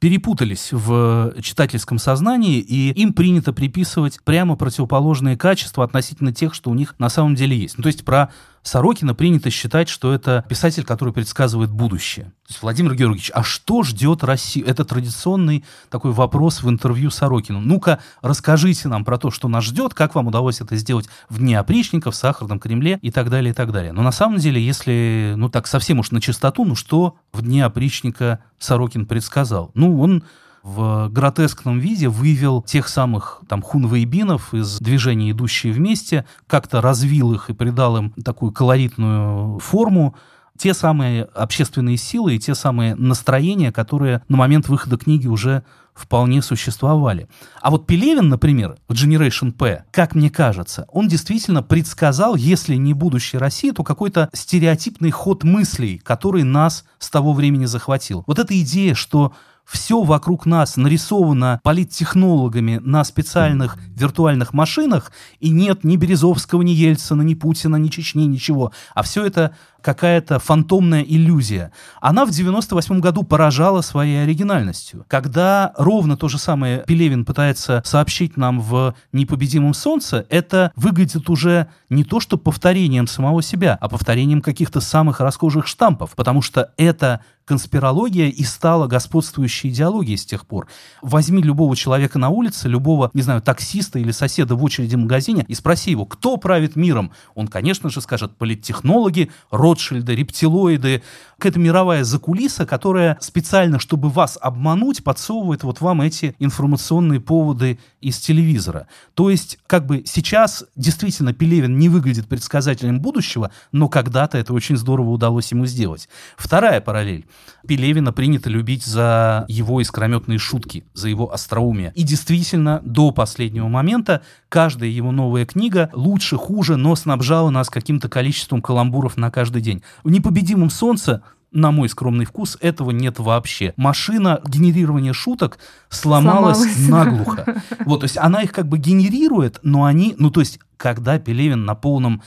перепутались 0.00 0.72
в 0.72 1.34
читательском 1.42 1.98
сознании, 1.98 2.60
и 2.60 2.92
им 2.92 3.12
принято 3.12 3.52
приписывать 3.52 4.20
прямо 4.24 4.56
противоположные 4.56 5.36
качества 5.36 5.84
относительно 5.84 6.32
тех, 6.32 6.54
что 6.54 6.70
у 6.70 6.74
них 6.74 6.94
на 6.98 7.10
самом 7.10 7.34
деле 7.34 7.58
есть. 7.58 7.76
Ну, 7.76 7.82
то 7.82 7.88
есть 7.88 8.06
про 8.06 8.30
Сорокина 8.62 9.14
принято 9.14 9.50
считать, 9.50 9.88
что 9.88 10.12
это 10.12 10.44
писатель, 10.48 10.84
который 10.84 11.12
предсказывает 11.12 11.70
будущее. 11.70 12.26
То 12.46 12.50
есть 12.50 12.62
Владимир 12.62 12.94
Георгиевич, 12.94 13.30
а 13.34 13.42
что 13.42 13.82
ждет 13.82 14.22
Россию? 14.22 14.66
Это 14.66 14.84
традиционный 14.84 15.64
такой 15.90 16.12
вопрос 16.12 16.62
в 16.62 16.68
интервью 16.68 17.10
Сорокину. 17.10 17.60
Ну-ка, 17.60 17.98
расскажите 18.20 18.88
нам 18.88 19.04
про 19.04 19.18
то, 19.18 19.30
что 19.30 19.48
нас 19.48 19.64
ждет, 19.64 19.94
как 19.94 20.14
вам 20.14 20.28
удалось 20.28 20.60
это 20.60 20.76
сделать 20.76 21.08
в 21.28 21.38
Дне 21.38 21.58
опричников, 21.58 22.14
в 22.14 22.16
Сахарном 22.16 22.60
Кремле 22.60 22.98
и 23.02 23.10
так 23.10 23.30
далее, 23.30 23.50
и 23.50 23.54
так 23.54 23.72
далее. 23.72 23.92
Но 23.92 24.02
на 24.02 24.12
самом 24.12 24.38
деле, 24.38 24.64
если, 24.64 25.34
ну 25.36 25.48
так 25.48 25.66
совсем 25.66 25.98
уж 25.98 26.10
на 26.12 26.20
чистоту, 26.20 26.64
ну 26.64 26.76
что 26.76 27.16
в 27.32 27.42
Дне 27.42 27.64
опричника 27.64 28.40
Сорокин 28.58 29.06
предсказал? 29.06 29.72
Ну, 29.74 30.00
он 30.00 30.24
в 30.62 31.08
гротескном 31.08 31.78
виде 31.78 32.08
вывел 32.08 32.62
тех 32.62 32.88
самых 32.88 33.42
там 33.48 33.62
хунвейбинов 33.62 34.54
из 34.54 34.78
движения 34.78 35.32
«Идущие 35.32 35.72
вместе», 35.72 36.24
как-то 36.46 36.80
развил 36.80 37.32
их 37.32 37.50
и 37.50 37.54
придал 37.54 37.96
им 37.96 38.10
такую 38.24 38.52
колоритную 38.52 39.58
форму, 39.58 40.14
те 40.56 40.74
самые 40.74 41.24
общественные 41.24 41.96
силы 41.96 42.36
и 42.36 42.38
те 42.38 42.54
самые 42.54 42.94
настроения, 42.94 43.72
которые 43.72 44.22
на 44.28 44.36
момент 44.36 44.68
выхода 44.68 44.96
книги 44.96 45.26
уже 45.26 45.64
вполне 45.94 46.40
существовали. 46.40 47.28
А 47.60 47.70
вот 47.70 47.86
Пелевин, 47.86 48.28
например, 48.28 48.76
в 48.88 48.92
Generation 48.92 49.52
P, 49.52 49.84
как 49.90 50.14
мне 50.14 50.30
кажется, 50.30 50.86
он 50.92 51.08
действительно 51.08 51.62
предсказал, 51.62 52.34
если 52.34 52.76
не 52.76 52.94
будущее 52.94 53.40
России, 53.40 53.72
то 53.72 53.82
какой-то 53.82 54.30
стереотипный 54.32 55.10
ход 55.10 55.42
мыслей, 55.42 55.98
который 55.98 56.44
нас 56.44 56.84
с 56.98 57.10
того 57.10 57.32
времени 57.32 57.66
захватил. 57.66 58.24
Вот 58.26 58.38
эта 58.38 58.58
идея, 58.60 58.94
что 58.94 59.34
все 59.72 60.02
вокруг 60.02 60.44
нас 60.44 60.76
нарисовано 60.76 61.60
политтехнологами 61.64 62.78
на 62.82 63.04
специальных 63.04 63.78
виртуальных 63.96 64.52
машинах, 64.52 65.12
и 65.40 65.48
нет 65.48 65.82
ни 65.82 65.96
Березовского, 65.96 66.60
ни 66.60 66.72
Ельцина, 66.72 67.22
ни 67.22 67.32
Путина, 67.34 67.76
ни 67.76 67.88
Чечни, 67.88 68.26
ничего. 68.26 68.72
А 68.94 69.02
все 69.02 69.24
это 69.24 69.56
какая-то 69.82 70.38
фантомная 70.38 71.02
иллюзия. 71.02 71.72
Она 72.00 72.24
в 72.24 72.30
98 72.30 73.00
году 73.00 73.22
поражала 73.22 73.80
своей 73.80 74.22
оригинальностью. 74.22 75.04
Когда 75.08 75.72
ровно 75.76 76.16
то 76.16 76.28
же 76.28 76.38
самое 76.38 76.84
Пелевин 76.86 77.24
пытается 77.24 77.82
сообщить 77.84 78.36
нам 78.36 78.60
в 78.60 78.94
«Непобедимом 79.12 79.74
солнце», 79.74 80.26
это 80.30 80.72
выглядит 80.76 81.28
уже 81.28 81.68
не 81.90 82.04
то 82.04 82.20
что 82.20 82.38
повторением 82.38 83.06
самого 83.06 83.42
себя, 83.42 83.76
а 83.80 83.88
повторением 83.88 84.40
каких-то 84.40 84.80
самых 84.80 85.20
расхожих 85.20 85.66
штампов, 85.66 86.12
потому 86.16 86.42
что 86.42 86.72
это 86.76 87.20
конспирология 87.44 88.28
и 88.28 88.44
стала 88.44 88.86
господствующей 88.86 89.70
идеологией 89.70 90.16
с 90.16 90.24
тех 90.24 90.46
пор. 90.46 90.68
Возьми 91.00 91.42
любого 91.42 91.76
человека 91.76 92.18
на 92.18 92.28
улице, 92.28 92.68
любого, 92.68 93.10
не 93.14 93.22
знаю, 93.22 93.42
таксиста 93.42 93.98
или 93.98 94.10
соседа 94.12 94.54
в 94.54 94.62
очереди 94.62 94.94
в 94.94 95.00
магазине 95.00 95.44
и 95.48 95.54
спроси 95.54 95.90
его, 95.90 96.06
кто 96.06 96.36
правит 96.36 96.76
миром. 96.76 97.12
Он, 97.34 97.48
конечно 97.48 97.90
же, 97.90 98.00
скажет 98.00 98.36
политтехнологи, 98.36 99.30
Ротшильды, 99.72 100.14
рептилоиды. 100.14 101.02
Это 101.38 101.58
мировая 101.58 102.04
закулиса, 102.04 102.66
которая 102.66 103.18
специально, 103.20 103.80
чтобы 103.80 104.10
вас 104.10 104.38
обмануть, 104.40 105.02
подсовывает 105.02 105.64
вот 105.64 105.80
вам 105.80 106.02
эти 106.02 106.36
информационные 106.38 107.20
поводы 107.20 107.80
из 108.00 108.18
телевизора. 108.18 108.86
То 109.14 109.30
есть, 109.30 109.58
как 109.66 109.86
бы 109.86 110.04
сейчас 110.06 110.64
действительно 110.76 111.32
Пелевин 111.32 111.78
не 111.78 111.88
выглядит 111.88 112.28
предсказателем 112.28 113.00
будущего, 113.00 113.50
но 113.72 113.88
когда-то 113.88 114.38
это 114.38 114.52
очень 114.52 114.76
здорово 114.76 115.10
удалось 115.10 115.50
ему 115.50 115.66
сделать. 115.66 116.08
Вторая 116.36 116.80
параллель. 116.80 117.26
Пелевина 117.66 118.12
принято 118.12 118.50
любить 118.50 118.84
за 118.84 119.44
его 119.48 119.80
искрометные 119.80 120.38
шутки, 120.38 120.84
за 120.94 121.08
его 121.08 121.32
остроумие. 121.32 121.92
И 121.96 122.02
действительно, 122.02 122.80
до 122.84 123.10
последнего 123.10 123.68
момента 123.68 124.22
каждая 124.52 124.90
его 124.90 125.12
новая 125.12 125.46
книга 125.46 125.88
лучше, 125.94 126.36
хуже, 126.36 126.76
но 126.76 126.94
снабжала 126.94 127.48
нас 127.48 127.70
каким-то 127.70 128.10
количеством 128.10 128.60
каламбуров 128.60 129.16
на 129.16 129.30
каждый 129.30 129.62
день. 129.62 129.82
В 130.04 130.10
«Непобедимом 130.10 130.68
солнце» 130.68 131.22
на 131.52 131.70
мой 131.70 131.88
скромный 131.88 132.26
вкус, 132.26 132.58
этого 132.60 132.90
нет 132.90 133.18
вообще. 133.18 133.72
Машина 133.78 134.42
генерирования 134.46 135.14
шуток 135.14 135.58
сломалась, 135.88 136.58
сломалась. 136.58 136.88
наглухо. 136.88 137.62
Вот, 137.86 138.00
то 138.00 138.04
есть 138.04 138.18
она 138.18 138.42
их 138.42 138.52
как 138.52 138.68
бы 138.68 138.76
генерирует, 138.76 139.58
но 139.62 139.84
они, 139.84 140.14
ну 140.18 140.30
то 140.30 140.40
есть, 140.40 140.60
когда 140.76 141.18
Пелевин 141.18 141.64
на 141.64 141.74
полном 141.74 142.22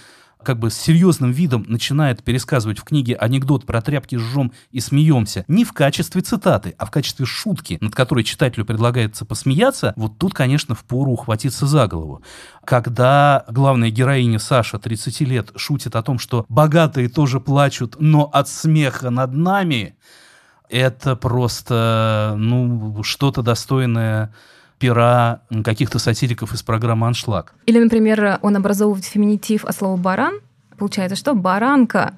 как 0.46 0.60
бы 0.60 0.70
с 0.70 0.78
серьезным 0.78 1.32
видом 1.32 1.66
начинает 1.68 2.24
пересказывать 2.24 2.80
в 2.80 2.84
книге 2.84 3.16
анекдот 3.16 3.66
про 3.66 3.82
тряпки 3.82 4.16
жжем 4.16 4.54
и 4.72 4.80
смеемся, 4.80 5.44
не 5.48 5.66
в 5.66 5.74
качестве 5.74 6.22
цитаты, 6.22 6.76
а 6.78 6.86
в 6.86 6.92
качестве 6.92 7.26
шутки, 7.26 7.78
над 7.82 7.94
которой 7.94 8.24
читателю 8.24 8.64
предлагается 8.64 9.26
посмеяться, 9.26 9.94
вот 9.98 10.18
тут, 10.18 10.34
конечно, 10.34 10.76
впору 10.76 11.12
ухватиться 11.12 11.66
за 11.66 11.88
голову. 11.88 12.22
Когда 12.64 13.44
главная 13.50 13.90
героиня 13.90 14.40
Саша, 14.40 14.80
30 14.80 15.22
лет, 15.22 15.52
шутит 15.56 15.96
о 15.96 16.04
том, 16.04 16.20
что 16.20 16.46
богатые 16.48 17.10
тоже 17.10 17.40
плачут, 17.40 17.98
но 18.00 18.30
от 18.32 18.48
смеха 18.48 19.10
над 19.10 19.34
нами, 19.34 19.96
это 20.70 21.16
просто, 21.16 22.36
ну, 22.38 23.04
что-то 23.04 23.42
достойное 23.42 24.34
пера 24.80 25.42
каких-то 25.64 26.00
сатириков 26.00 26.54
из 26.54 26.64
программы 26.64 27.08
«Аншлаг». 27.08 27.54
Или, 27.66 27.80
например, 27.80 28.40
он 28.42 28.56
образовывает 28.56 29.06
феминитив 29.06 29.66
от 29.66 29.76
слова 29.76 29.98
«баран», 29.98 30.40
Получается, 30.78 31.16
что 31.16 31.34
баранка. 31.36 32.16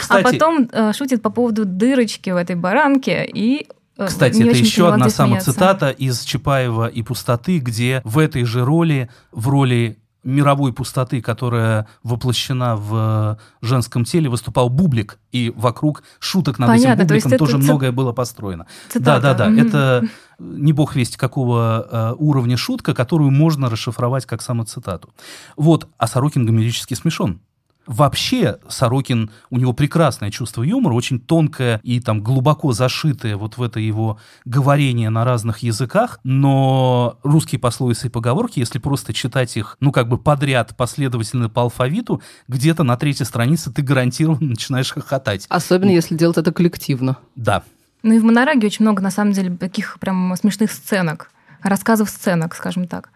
Кстати, 0.00 0.20
а 0.20 0.22
потом 0.22 0.68
э, 0.70 0.92
шутит 0.92 1.22
по 1.22 1.30
поводу 1.30 1.64
дырочки 1.64 2.30
в 2.30 2.36
этой 2.36 2.54
баранке 2.54 3.28
и 3.32 3.66
э, 3.98 4.06
кстати, 4.06 4.42
это 4.42 4.56
еще 4.56 4.92
одна 4.92 5.10
самоцитата 5.10 5.90
из 5.90 6.22
Чапаева 6.22 6.86
и 6.86 7.02
«Пустоты», 7.02 7.58
где 7.58 8.02
в 8.04 8.18
этой 8.18 8.44
же 8.44 8.64
роли, 8.64 9.10
в 9.32 9.48
роли 9.48 9.98
мировой 10.26 10.72
пустоты, 10.72 11.22
которая 11.22 11.86
воплощена 12.02 12.76
в 12.76 13.38
женском 13.62 14.04
теле, 14.04 14.28
выступал 14.28 14.68
Бублик, 14.68 15.18
и 15.32 15.52
вокруг 15.56 16.02
шуток 16.18 16.58
над 16.58 16.68
Понятно, 16.68 17.02
этим 17.02 17.06
Бубликом 17.06 17.38
тоже 17.38 17.52
ци... 17.52 17.58
многое 17.58 17.92
было 17.92 18.12
построено. 18.12 18.66
Да, 18.94 19.20
да, 19.20 19.34
да. 19.34 19.48
Mm-hmm. 19.48 19.66
Это 19.66 20.08
не 20.38 20.72
бог 20.72 20.96
весть 20.96 21.16
какого 21.16 21.88
э, 21.90 22.14
уровня 22.18 22.56
шутка, 22.56 22.92
которую 22.92 23.30
можно 23.30 23.70
расшифровать 23.70 24.26
как 24.26 24.42
самоцитату. 24.42 25.10
Вот, 25.56 25.88
а 25.96 26.06
Сорокин 26.06 26.44
гомерически 26.44 26.94
смешон. 26.94 27.40
Вообще 27.86 28.58
Сорокин, 28.68 29.30
у 29.50 29.58
него 29.58 29.72
прекрасное 29.72 30.30
чувство 30.30 30.62
юмора, 30.62 30.94
очень 30.94 31.20
тонкое 31.20 31.80
и 31.82 32.00
там 32.00 32.20
глубоко 32.22 32.72
зашитое 32.72 33.36
вот 33.36 33.56
в 33.56 33.62
это 33.62 33.78
его 33.78 34.18
говорение 34.44 35.10
на 35.10 35.24
разных 35.24 35.58
языках, 35.58 36.18
но 36.24 37.18
русские 37.22 37.60
пословицы 37.60 38.08
и 38.08 38.10
поговорки, 38.10 38.58
если 38.58 38.78
просто 38.78 39.12
читать 39.12 39.56
их, 39.56 39.76
ну 39.80 39.92
как 39.92 40.08
бы 40.08 40.18
подряд, 40.18 40.76
последовательно 40.76 41.48
по 41.48 41.62
алфавиту, 41.62 42.22
где-то 42.48 42.82
на 42.82 42.96
третьей 42.96 43.26
странице 43.26 43.72
ты 43.72 43.82
гарантированно 43.82 44.48
начинаешь 44.50 44.92
хохотать. 44.92 45.46
Особенно 45.48 45.90
если 45.90 46.16
делать 46.16 46.38
это 46.38 46.52
коллективно. 46.52 47.18
Да. 47.36 47.62
Ну 48.02 48.14
и 48.14 48.18
в 48.18 48.24
монораге 48.24 48.66
очень 48.66 48.84
много, 48.84 49.02
на 49.02 49.10
самом 49.10 49.32
деле, 49.32 49.56
таких 49.56 49.98
прям 50.00 50.34
смешных 50.36 50.70
сценок, 50.70 51.30
рассказов 51.62 52.10
сценок, 52.10 52.54
скажем 52.54 52.86
так. 52.86 53.10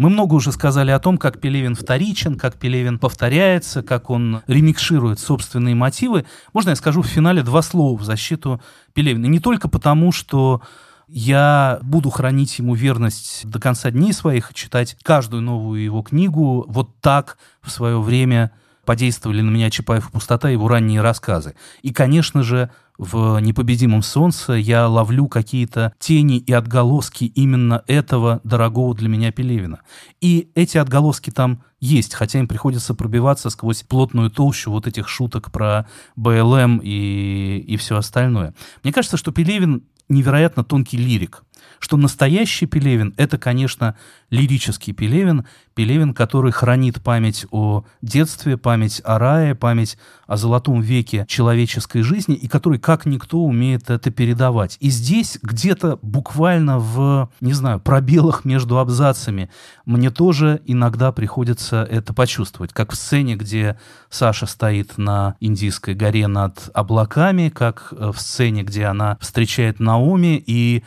Мы 0.00 0.08
много 0.08 0.32
уже 0.32 0.50
сказали 0.50 0.92
о 0.92 0.98
том, 0.98 1.18
как 1.18 1.40
Пелевин 1.40 1.74
вторичен, 1.74 2.38
как 2.38 2.54
Пелевин 2.54 2.98
повторяется, 2.98 3.82
как 3.82 4.08
он 4.08 4.40
ремикширует 4.46 5.20
собственные 5.20 5.74
мотивы. 5.74 6.24
Можно 6.54 6.70
я 6.70 6.76
скажу 6.76 7.02
в 7.02 7.06
финале 7.06 7.42
два 7.42 7.60
слова 7.60 7.98
в 7.98 8.02
защиту 8.02 8.62
Пелевина? 8.94 9.26
Не 9.26 9.40
только 9.40 9.68
потому, 9.68 10.10
что 10.10 10.62
я 11.06 11.80
буду 11.82 12.08
хранить 12.08 12.58
ему 12.58 12.74
верность 12.74 13.46
до 13.46 13.60
конца 13.60 13.90
дней 13.90 14.14
своих, 14.14 14.54
читать 14.54 14.96
каждую 15.02 15.42
новую 15.42 15.84
его 15.84 16.00
книгу. 16.00 16.64
Вот 16.66 16.98
так 17.02 17.36
в 17.60 17.70
свое 17.70 18.00
время 18.00 18.52
подействовали 18.90 19.40
на 19.40 19.50
меня 19.50 19.70
Чапаев 19.70 20.08
и 20.08 20.10
пустота, 20.10 20.48
его 20.48 20.66
ранние 20.66 21.00
рассказы. 21.00 21.54
И, 21.82 21.92
конечно 21.92 22.42
же, 22.42 22.72
в 22.98 23.38
«Непобедимом 23.38 24.02
солнце» 24.02 24.54
я 24.54 24.88
ловлю 24.88 25.28
какие-то 25.28 25.92
тени 26.00 26.38
и 26.38 26.52
отголоски 26.52 27.22
именно 27.22 27.84
этого 27.86 28.40
дорогого 28.42 28.96
для 28.96 29.08
меня 29.08 29.30
Пелевина. 29.30 29.82
И 30.20 30.50
эти 30.56 30.76
отголоски 30.76 31.30
там 31.30 31.62
есть, 31.78 32.14
хотя 32.14 32.40
им 32.40 32.48
приходится 32.48 32.92
пробиваться 32.96 33.48
сквозь 33.50 33.84
плотную 33.84 34.28
толщу 34.28 34.72
вот 34.72 34.88
этих 34.88 35.08
шуток 35.08 35.52
про 35.52 35.86
БЛМ 36.16 36.80
и, 36.82 37.64
и 37.64 37.76
все 37.76 37.96
остальное. 37.96 38.54
Мне 38.82 38.92
кажется, 38.92 39.16
что 39.16 39.30
Пелевин 39.30 39.84
невероятно 40.08 40.64
тонкий 40.64 40.96
лирик 40.96 41.44
что 41.80 41.96
настоящий 41.96 42.66
Пелевин— 42.66 43.14
это, 43.16 43.38
конечно, 43.38 43.96
лирический 44.28 44.92
Пелевин, 44.92 45.46
Пелевин, 45.74 46.12
который 46.12 46.52
хранит 46.52 47.02
память 47.02 47.46
о 47.50 47.84
детстве, 48.02 48.58
память 48.58 49.00
о 49.02 49.18
рае, 49.18 49.54
память 49.54 49.96
о 50.26 50.36
золотом 50.36 50.82
веке 50.82 51.24
человеческой 51.26 52.02
жизни, 52.02 52.34
и 52.36 52.48
который, 52.48 52.78
как 52.78 53.06
никто, 53.06 53.38
умеет 53.38 53.88
это 53.88 54.10
передавать. 54.10 54.76
И 54.80 54.90
здесь 54.90 55.38
где-то 55.42 55.98
буквально 56.02 56.78
в, 56.78 57.30
не 57.40 57.54
знаю, 57.54 57.80
пробелах 57.80 58.44
между 58.44 58.78
абзацами 58.78 59.50
мне 59.86 60.10
тоже 60.10 60.60
иногда 60.66 61.12
приходится 61.12 61.82
это 61.82 62.12
почувствовать, 62.12 62.74
как 62.74 62.92
в 62.92 62.96
сцене, 62.96 63.36
где 63.36 63.78
Саша 64.10 64.44
стоит 64.44 64.98
на 64.98 65.36
Индийской 65.40 65.94
горе 65.94 66.26
над 66.26 66.68
облаками, 66.74 67.48
как 67.48 67.92
в 67.92 68.16
сцене, 68.18 68.64
где 68.64 68.84
она 68.84 69.16
встречает 69.20 69.80
Наоми, 69.80 70.42
и 70.46 70.84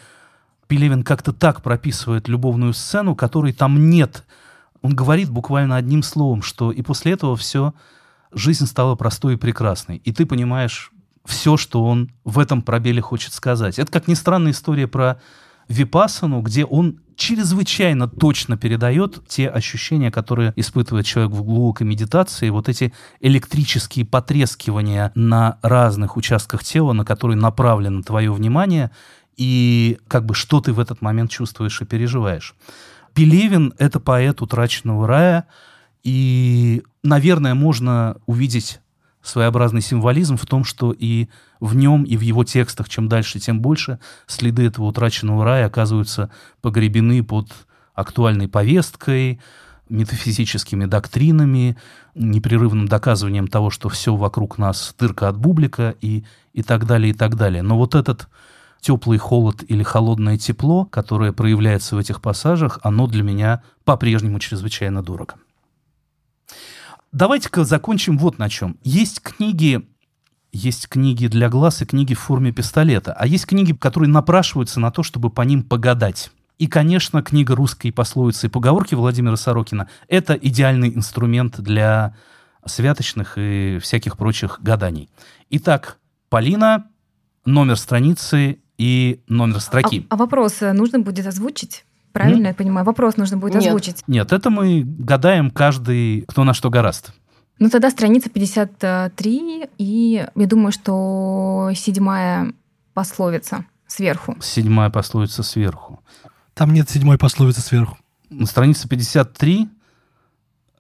Пелевин 0.74 1.04
как-то 1.04 1.34
так 1.34 1.62
прописывает 1.62 2.28
любовную 2.28 2.74
сцену, 2.74 3.14
которой 3.16 3.54
там 3.54 3.92
нет. 3.92 4.24
Он 4.82 4.96
говорит 4.96 5.30
буквально 5.30 5.76
одним 5.76 6.02
словом, 6.02 6.42
что 6.42 6.72
и 6.72 6.82
после 6.82 7.12
этого 7.12 7.36
все, 7.36 7.76
жизнь 8.32 8.66
стала 8.66 8.96
простой 8.96 9.36
и 9.36 9.38
прекрасной. 9.38 9.98
И 9.98 10.12
ты 10.12 10.26
понимаешь 10.26 10.92
все, 11.26 11.58
что 11.58 11.86
он 11.86 12.10
в 12.24 12.40
этом 12.40 12.64
пробеле 12.64 13.02
хочет 13.02 13.34
сказать. 13.34 13.78
Это, 13.78 13.92
как 13.92 14.08
ни 14.08 14.16
странно, 14.16 14.50
история 14.50 14.88
про 14.88 15.22
Випасану, 15.68 16.42
где 16.42 16.66
он 16.66 17.02
чрезвычайно 17.16 18.08
точно 18.08 18.58
передает 18.58 19.28
те 19.28 19.50
ощущения, 19.50 20.10
которые 20.10 20.54
испытывает 20.56 21.06
человек 21.06 21.34
в 21.34 21.44
глубокой 21.44 21.86
медитации, 21.86 22.50
вот 22.50 22.68
эти 22.68 22.94
электрические 23.20 24.06
потрескивания 24.06 25.12
на 25.14 25.60
разных 25.62 26.18
участках 26.18 26.64
тела, 26.64 26.94
на 26.94 27.06
которые 27.06 27.38
направлено 27.38 28.02
твое 28.02 28.34
внимание, 28.34 28.90
и 29.38 30.00
как 30.08 30.26
бы 30.26 30.34
что 30.34 30.62
ты 30.62 30.74
в 30.74 30.80
этот 30.80 31.02
момент 31.02 31.32
чувствуешь 31.32 31.82
и 31.82 31.86
переживаешь. 31.86 32.56
Пелевин— 33.14 33.74
это 33.78 34.00
поэт 34.00 34.42
утраченного 34.42 35.08
рая, 35.08 35.46
и, 36.04 36.84
наверное, 37.04 37.54
можно 37.54 38.18
увидеть 38.26 38.80
своеобразный 39.22 39.82
символизм 39.82 40.36
в 40.36 40.46
том, 40.46 40.66
что 40.66 40.92
и 40.92 41.30
в 41.60 41.76
нем, 41.76 42.04
и 42.04 42.18
в 42.18 42.22
его 42.22 42.44
текстах, 42.44 42.90
чем 42.90 43.08
дальше, 43.08 43.40
тем 43.40 43.62
больше, 43.62 44.00
следы 44.28 44.66
этого 44.66 44.86
утраченного 44.86 45.46
рая 45.46 45.66
оказываются 45.66 46.30
погребены 46.62 47.24
под 47.24 47.50
актуальной 47.94 48.50
повесткой, 48.50 49.40
метафизическими 49.90 50.86
доктринами, 50.86 51.78
непрерывным 52.16 52.88
доказыванием 52.88 53.48
того, 53.48 53.70
что 53.70 53.90
все 53.90 54.16
вокруг 54.16 54.58
нас 54.58 54.94
дырка 54.98 55.30
от 55.30 55.38
бублика 55.38 55.96
и, 56.02 56.26
и 56.54 56.64
так 56.64 56.86
далее, 56.86 57.12
и 57.12 57.14
так 57.14 57.36
далее. 57.36 57.62
Но 57.62 57.78
вот 57.78 57.96
этот 57.96 58.28
теплый 58.84 59.18
холод 59.18 59.64
или 59.68 59.82
холодное 59.82 60.38
тепло, 60.38 60.86
которое 60.86 61.32
проявляется 61.32 61.96
в 61.96 62.00
этих 62.00 62.22
пассажах, 62.22 62.80
оно 62.84 63.08
для 63.08 63.24
меня 63.24 63.64
по-прежнему 63.86 64.40
чрезвычайно 64.40 65.02
дорого. 65.02 65.36
Давайте-ка 67.14 67.64
закончим 67.64 68.18
вот 68.18 68.40
на 68.40 68.50
чем. 68.50 68.78
Есть 68.84 69.22
книги, 69.22 69.88
есть 70.52 70.90
книги 70.90 71.28
для 71.28 71.48
глаз 71.48 71.82
и 71.82 71.86
книги 71.86 72.14
в 72.14 72.20
форме 72.20 72.52
пистолета, 72.52 73.14
а 73.14 73.26
есть 73.26 73.46
книги, 73.46 73.74
которые 73.74 74.10
напрашиваются 74.10 74.80
на 74.80 74.92
то, 74.92 75.02
чтобы 75.02 75.30
по 75.30 75.44
ним 75.44 75.64
погадать. 75.64 76.32
И, 76.60 76.68
конечно, 76.68 77.24
книга 77.24 77.56
русской 77.56 77.92
пословицы 77.92 78.48
и 78.48 78.50
поговорки 78.50 78.96
Владимира 78.96 79.38
Сорокина– 79.38 79.88
это 80.08 80.34
идеальный 80.34 80.94
инструмент 80.94 81.60
для 81.62 82.16
святочных 82.66 83.38
и 83.38 83.80
всяких 83.82 84.18
прочих 84.18 84.60
гаданий. 84.62 85.10
Итак, 85.50 86.00
Полина, 86.30 86.88
номер 87.46 87.78
страницы 87.78 88.63
и 88.84 89.22
номер 89.30 89.62
строки. 89.62 90.06
А, 90.10 90.16
а 90.16 90.18
вопрос 90.18 90.60
нужно 90.60 91.00
будет 91.00 91.26
озвучить? 91.26 91.86
Правильно 92.12 92.48
mm? 92.48 92.50
я 92.50 92.54
понимаю? 92.54 92.86
Вопрос 92.86 93.16
нужно 93.16 93.38
будет 93.38 93.54
Нет. 93.54 93.68
озвучить. 93.68 94.04
Нет, 94.08 94.34
это 94.34 94.50
мы 94.50 94.84
гадаем 94.84 95.52
каждый, 95.52 96.26
кто 96.28 96.44
на 96.44 96.54
что 96.54 96.70
гораст. 96.70 97.14
Ну 97.60 97.70
тогда 97.70 97.90
страница 97.90 98.30
53, 98.30 99.70
и 99.78 100.28
я 100.36 100.48
думаю, 100.48 100.74
что 100.74 101.72
седьмая 101.76 102.52
пословица 102.94 103.66
сверху. 103.88 104.36
Седьмая 104.42 104.90
пословица 104.90 105.44
сверху. 105.44 106.02
Там 106.54 106.74
нет 106.74 106.90
седьмой 106.90 107.18
пословицы 107.18 107.62
сверху. 107.62 107.98
На 108.30 108.46
странице 108.48 108.90
53 108.90 109.70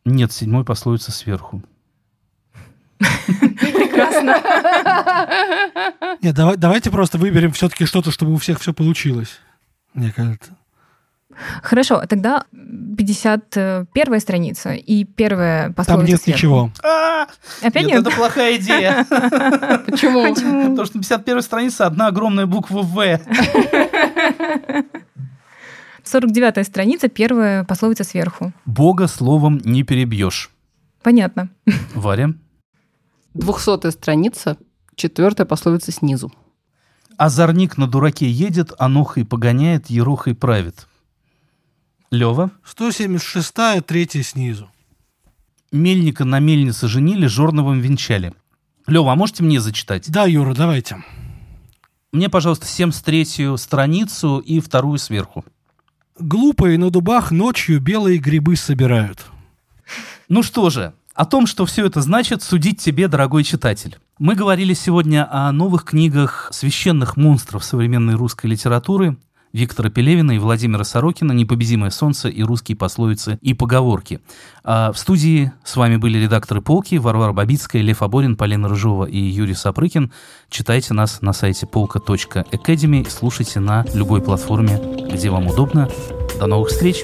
нет 0.03 0.33
седьмой 0.33 0.65
пословицы 0.65 1.13
сверху. 1.13 1.63
Прекрасно. 3.93 4.41
Нет, 6.21 6.35
давай, 6.35 6.57
давайте 6.57 6.89
просто 6.91 7.17
выберем 7.17 7.51
все-таки 7.51 7.85
что-то, 7.85 8.11
чтобы 8.11 8.33
у 8.33 8.37
всех 8.37 8.59
все 8.59 8.73
получилось. 8.73 9.39
Мне 9.93 10.11
кажется. 10.11 10.51
Хорошо, 11.63 12.03
тогда 12.07 12.43
51 12.51 14.19
страница 14.19 14.73
и 14.73 15.03
первая 15.03 15.71
пословица 15.71 16.01
Там 16.01 16.05
нет 16.05 16.21
сверху. 16.21 16.37
ничего. 16.37 16.71
А, 16.83 17.25
Опять 17.61 17.85
нет, 17.87 17.97
нет? 17.97 18.07
это 18.07 18.15
плохая 18.15 18.55
идея. 18.57 19.03
Почему? 19.87 20.33
Потому 20.33 20.85
что 20.85 20.97
на 20.97 21.01
51 21.01 21.41
странице 21.41 21.81
одна 21.81 22.07
огромная 22.07 22.45
буква 22.45 22.81
«В». 22.83 23.19
49 26.03 26.67
страница, 26.67 27.07
первая 27.07 27.63
пословица 27.63 28.03
сверху. 28.03 28.51
Бога 28.65 29.07
словом 29.07 29.59
не 29.63 29.83
перебьешь. 29.83 30.51
Понятно. 31.01 31.49
Варя. 31.95 32.29
Двухсотая 33.33 33.91
страница, 33.91 34.57
четвертая 34.95 35.47
пословица 35.47 35.91
снизу. 35.91 36.31
Озорник 37.17 37.77
на 37.77 37.87
дураке 37.87 38.29
едет, 38.29 38.73
анохой 38.77 39.25
погоняет, 39.25 39.89
ерохой 39.89 40.35
правит. 40.35 40.87
Лева. 42.11 42.51
176-я, 42.63 43.81
третья 43.81 44.21
снизу. 44.21 44.69
Мельника 45.71 46.25
на 46.25 46.39
мельнице 46.39 46.87
женили, 46.87 47.25
жорновым 47.25 47.79
венчали. 47.79 48.33
Лева, 48.85 49.13
а 49.13 49.15
можете 49.15 49.43
мне 49.43 49.59
зачитать? 49.59 50.11
Да, 50.11 50.25
Юра, 50.25 50.53
давайте. 50.53 51.03
Мне, 52.11 52.29
пожалуйста, 52.29 52.67
73-ю 52.67 53.57
страницу 53.57 54.37
и 54.37 54.59
вторую 54.59 54.99
сверху. 54.99 55.43
Глупые 56.19 56.77
на 56.77 56.91
дубах 56.91 57.31
ночью 57.31 57.81
белые 57.81 58.19
грибы 58.19 58.55
собирают. 58.55 59.25
Ну 60.29 60.43
что 60.43 60.69
же, 60.69 60.93
о 61.15 61.25
том, 61.25 61.47
что 61.47 61.65
все 61.65 61.85
это 61.85 62.01
значит, 62.01 62.43
судить 62.43 62.79
тебе, 62.79 63.07
дорогой 63.07 63.43
читатель. 63.43 63.97
Мы 64.19 64.35
говорили 64.35 64.73
сегодня 64.73 65.27
о 65.31 65.51
новых 65.51 65.85
книгах 65.85 66.49
священных 66.51 67.17
монстров 67.17 67.63
современной 67.63 68.15
русской 68.15 68.47
литературы 68.47 69.17
Виктора 69.53 69.91
Пелевина 69.91 70.31
и 70.31 70.39
Владимира 70.39 70.83
Сорокина 70.83 71.31
«Непобедимое 71.31 71.91
солнце» 71.91 72.27
и 72.27 72.41
«Русские 72.41 72.75
пословицы 72.75 73.37
и 73.41 73.53
поговорки». 73.53 74.19
А 74.63 74.91
в 74.91 74.97
студии 74.97 75.51
с 75.63 75.75
вами 75.75 75.97
были 75.97 76.17
редакторы 76.17 76.61
«Полки» 76.61 76.95
Варвара 76.95 77.33
Бабицкая, 77.33 77.83
Лев 77.83 78.01
Аборин, 78.01 78.35
Полина 78.35 78.67
Рыжова 78.67 79.05
и 79.05 79.19
Юрий 79.19 79.53
Сапрыкин. 79.53 80.11
Читайте 80.49 80.95
нас 80.95 81.21
на 81.21 81.33
сайте 81.33 81.67
полка.academy, 81.67 83.07
слушайте 83.07 83.59
на 83.59 83.85
любой 83.93 84.23
платформе, 84.23 84.81
где 85.11 85.29
вам 85.29 85.45
удобно. 85.45 85.87
До 86.39 86.47
новых 86.47 86.69
встреч! 86.69 87.03